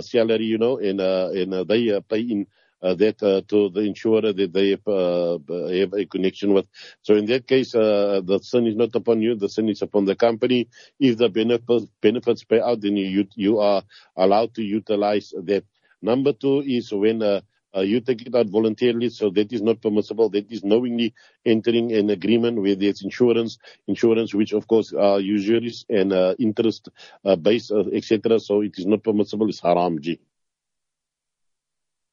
salary, 0.00 0.44
you 0.44 0.58
know, 0.58 0.78
and, 0.78 1.00
and 1.00 1.68
they 1.68 2.00
pay 2.08 2.20
in 2.20 2.46
that 2.82 3.22
uh, 3.22 3.42
to 3.48 3.70
the 3.70 3.80
insurer 3.80 4.32
that 4.32 4.52
they 4.52 4.70
have, 4.70 4.86
uh, 4.86 5.38
have 5.68 5.92
a 5.94 6.06
connection 6.06 6.52
with. 6.52 6.66
So 7.02 7.14
in 7.14 7.26
that 7.26 7.46
case, 7.46 7.74
uh, 7.74 8.20
the 8.24 8.38
sin 8.40 8.66
is 8.66 8.76
not 8.76 8.94
upon 8.94 9.20
you, 9.20 9.34
the 9.34 9.48
sin 9.48 9.68
is 9.68 9.82
upon 9.82 10.04
the 10.04 10.14
company. 10.14 10.68
If 11.00 11.18
the 11.18 11.28
benefits, 11.28 11.86
benefits 12.00 12.44
pay 12.44 12.60
out, 12.60 12.80
then 12.80 12.96
you, 12.96 13.26
you 13.34 13.58
are 13.58 13.82
allowed 14.16 14.54
to 14.54 14.62
utilize 14.62 15.32
that. 15.44 15.64
Number 16.00 16.32
two 16.32 16.60
is 16.60 16.92
when 16.92 17.22
uh, 17.22 17.40
uh, 17.76 17.80
you 17.80 18.00
take 18.00 18.22
it 18.22 18.34
out 18.34 18.46
voluntarily, 18.46 19.08
so 19.10 19.30
that 19.30 19.52
is 19.52 19.62
not 19.62 19.82
permissible. 19.82 20.28
That 20.30 20.50
is 20.50 20.64
knowingly 20.64 21.14
entering 21.44 21.92
an 21.92 22.10
agreement 22.10 22.60
where 22.60 22.74
there's 22.76 23.02
insurance, 23.02 23.58
insurance 23.86 24.32
which 24.34 24.52
of 24.52 24.66
course 24.66 24.92
are 24.92 25.20
usuries 25.20 25.84
and 25.88 26.12
uh, 26.12 26.34
interest 26.38 26.88
uh, 27.24 27.36
based, 27.36 27.70
uh, 27.72 27.84
etc. 27.92 28.40
So 28.40 28.62
it 28.62 28.78
is 28.78 28.86
not 28.86 29.02
permissible. 29.02 29.48
It's 29.48 29.60
haram. 29.60 30.00
G. 30.00 30.18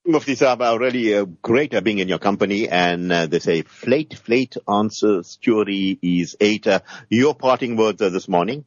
Mufti 0.08 0.36
Saab, 0.36 0.80
really 0.80 1.16
uh, 1.16 1.26
great 1.42 1.84
being 1.84 1.98
in 1.98 2.08
your 2.08 2.20
company. 2.20 2.70
And 2.70 3.12
uh, 3.12 3.26
they 3.26 3.40
say, 3.40 3.64
flate, 3.64 4.14
flate 4.14 4.56
answer, 4.68 5.24
jury 5.42 5.98
is 6.00 6.36
eight. 6.40 6.68
Uh, 6.68 6.82
your 7.10 7.34
parting 7.34 7.76
words 7.76 8.04
uh, 8.04 8.10
this 8.10 8.28
morning? 8.28 8.66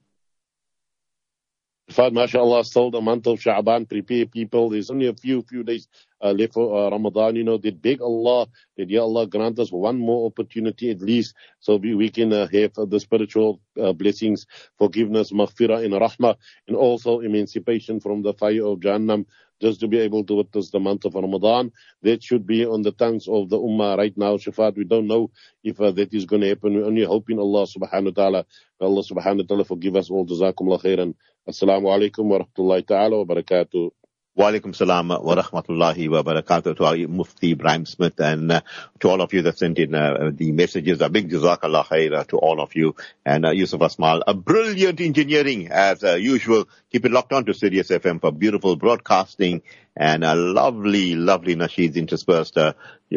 Fad, 1.90 2.12
mashallah, 2.12 2.64
still 2.64 2.90
the 2.90 3.00
month 3.00 3.28
of 3.28 3.38
Sha'ban, 3.38 3.88
prepare 3.88 4.26
people. 4.26 4.68
There's 4.68 4.90
only 4.90 5.06
a 5.06 5.14
few, 5.14 5.42
few 5.42 5.62
days 5.62 5.86
uh, 6.20 6.32
left 6.32 6.54
for 6.54 6.86
uh, 6.86 6.90
Ramadan, 6.90 7.36
you 7.36 7.44
know, 7.44 7.56
they 7.56 7.70
beg 7.70 8.02
Allah 8.02 8.48
that, 8.76 8.90
Ya 8.90 9.02
Allah, 9.02 9.26
grant 9.26 9.58
us 9.58 9.70
one 9.70 9.98
more 9.98 10.26
opportunity 10.26 10.90
at 10.90 11.00
least 11.00 11.34
so 11.60 11.76
we, 11.76 11.94
we 11.94 12.10
can 12.10 12.32
uh, 12.32 12.48
have 12.52 12.72
the 12.74 13.00
spiritual 13.00 13.60
uh, 13.80 13.92
blessings, 13.92 14.46
forgiveness, 14.76 15.32
maghfirah 15.32 15.84
and 15.84 15.94
rahmah, 15.94 16.36
and 16.66 16.76
also 16.76 17.20
emancipation 17.20 18.00
from 18.00 18.22
the 18.22 18.34
fire 18.34 18.66
of 18.66 18.80
Jahannam 18.80 19.26
just 19.60 19.80
to 19.80 19.88
be 19.88 19.98
able 19.98 20.24
to 20.24 20.34
witness 20.36 20.70
the 20.70 20.80
month 20.80 21.04
of 21.04 21.14
Ramadan. 21.14 21.72
That 22.02 22.22
should 22.22 22.46
be 22.46 22.66
on 22.66 22.82
the 22.82 22.92
tongues 22.92 23.28
of 23.28 23.48
the 23.50 23.58
Ummah 23.58 23.98
right 23.98 24.16
now, 24.16 24.36
Shafat. 24.36 24.76
We 24.76 24.84
don't 24.84 25.06
know 25.06 25.30
if 25.64 25.80
uh, 25.80 25.90
that 25.92 26.14
is 26.14 26.26
going 26.26 26.42
to 26.42 26.48
happen. 26.48 26.74
We're 26.74 26.86
only 26.86 27.04
hoping 27.04 27.38
Allah 27.38 27.66
subhanahu 27.66 28.16
wa 28.16 28.22
ta'ala, 28.22 28.46
Allah 28.80 29.02
subhanahu 29.02 29.38
wa 29.38 29.46
ta'ala 29.48 29.64
forgive 29.64 29.96
us 29.96 30.10
all. 30.10 30.26
Jazakumullah 30.26 30.82
khairan. 30.82 31.14
Assalamu 31.48 31.86
alaikum 31.88 32.24
wa 32.26 32.40
rahmatullahi 32.40 32.86
ta'ala 32.86 33.24
wa 33.24 33.34
barakatuh. 33.34 33.90
Wa 34.38 34.52
alaikum 34.52 34.72
salam 34.72 35.08
wa 35.08 35.34
rahmatullahi 35.34 36.08
wa 36.08 36.22
barakatuh 36.22 36.76
to 36.76 36.84
our 36.84 37.08
Mufti 37.08 37.56
Ebrahim 37.56 37.88
Smith 37.88 38.20
and 38.20 38.52
uh, 38.52 38.60
to 39.00 39.08
all 39.08 39.20
of 39.20 39.32
you 39.32 39.42
that 39.42 39.58
sent 39.58 39.80
in 39.80 39.96
uh, 39.96 40.30
the 40.32 40.52
messages. 40.52 41.00
A 41.00 41.08
big 41.08 41.28
jazakallah 41.28 41.84
khair 41.86 42.24
to 42.28 42.36
all 42.38 42.60
of 42.60 42.76
you. 42.76 42.94
And 43.26 43.44
uh, 43.44 43.50
Yusuf 43.50 43.80
Asmal, 43.80 44.22
a 44.28 44.34
brilliant 44.34 45.00
engineering 45.00 45.70
as 45.72 46.04
uh, 46.04 46.14
usual. 46.14 46.68
Keep 46.92 47.06
it 47.06 47.10
locked 47.10 47.32
on 47.32 47.46
to 47.46 47.52
Sirius 47.52 47.88
FM 47.88 48.20
for 48.20 48.30
beautiful 48.30 48.76
broadcasting 48.76 49.62
and 49.96 50.22
a 50.22 50.36
lovely, 50.36 51.16
lovely 51.16 51.56
nasheeds 51.56 51.96
interspersed. 51.96 52.56
Uh, 52.56 52.74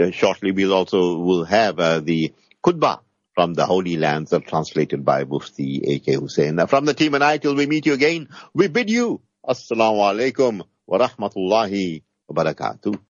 shortly 0.10 0.52
we'll 0.52 0.74
also 0.74 1.20
will 1.20 1.46
have 1.46 1.80
uh, 1.80 2.00
the 2.00 2.34
khutbah 2.66 3.02
from 3.36 3.54
the 3.54 3.68
Holy 3.68 3.96
Lands 3.96 4.34
translated 4.48 5.06
by 5.06 5.24
Mufti 5.26 5.84
A.K. 5.86 6.16
Hussein. 6.16 6.58
Uh, 6.58 6.66
from 6.66 6.86
the 6.86 6.96
team 6.96 7.14
and 7.14 7.24
I 7.24 7.38
till 7.38 7.54
we 7.54 7.68
meet 7.68 7.86
you 7.86 7.94
again, 7.94 8.28
we 8.56 8.70
bid 8.70 8.90
you 8.90 9.22
Assalamu 9.48 10.02
alaikum 10.02 10.62
wa 10.92 10.98
rahmatullahi 11.00 12.04
wa 12.28 12.34
barakatuh. 12.36 12.92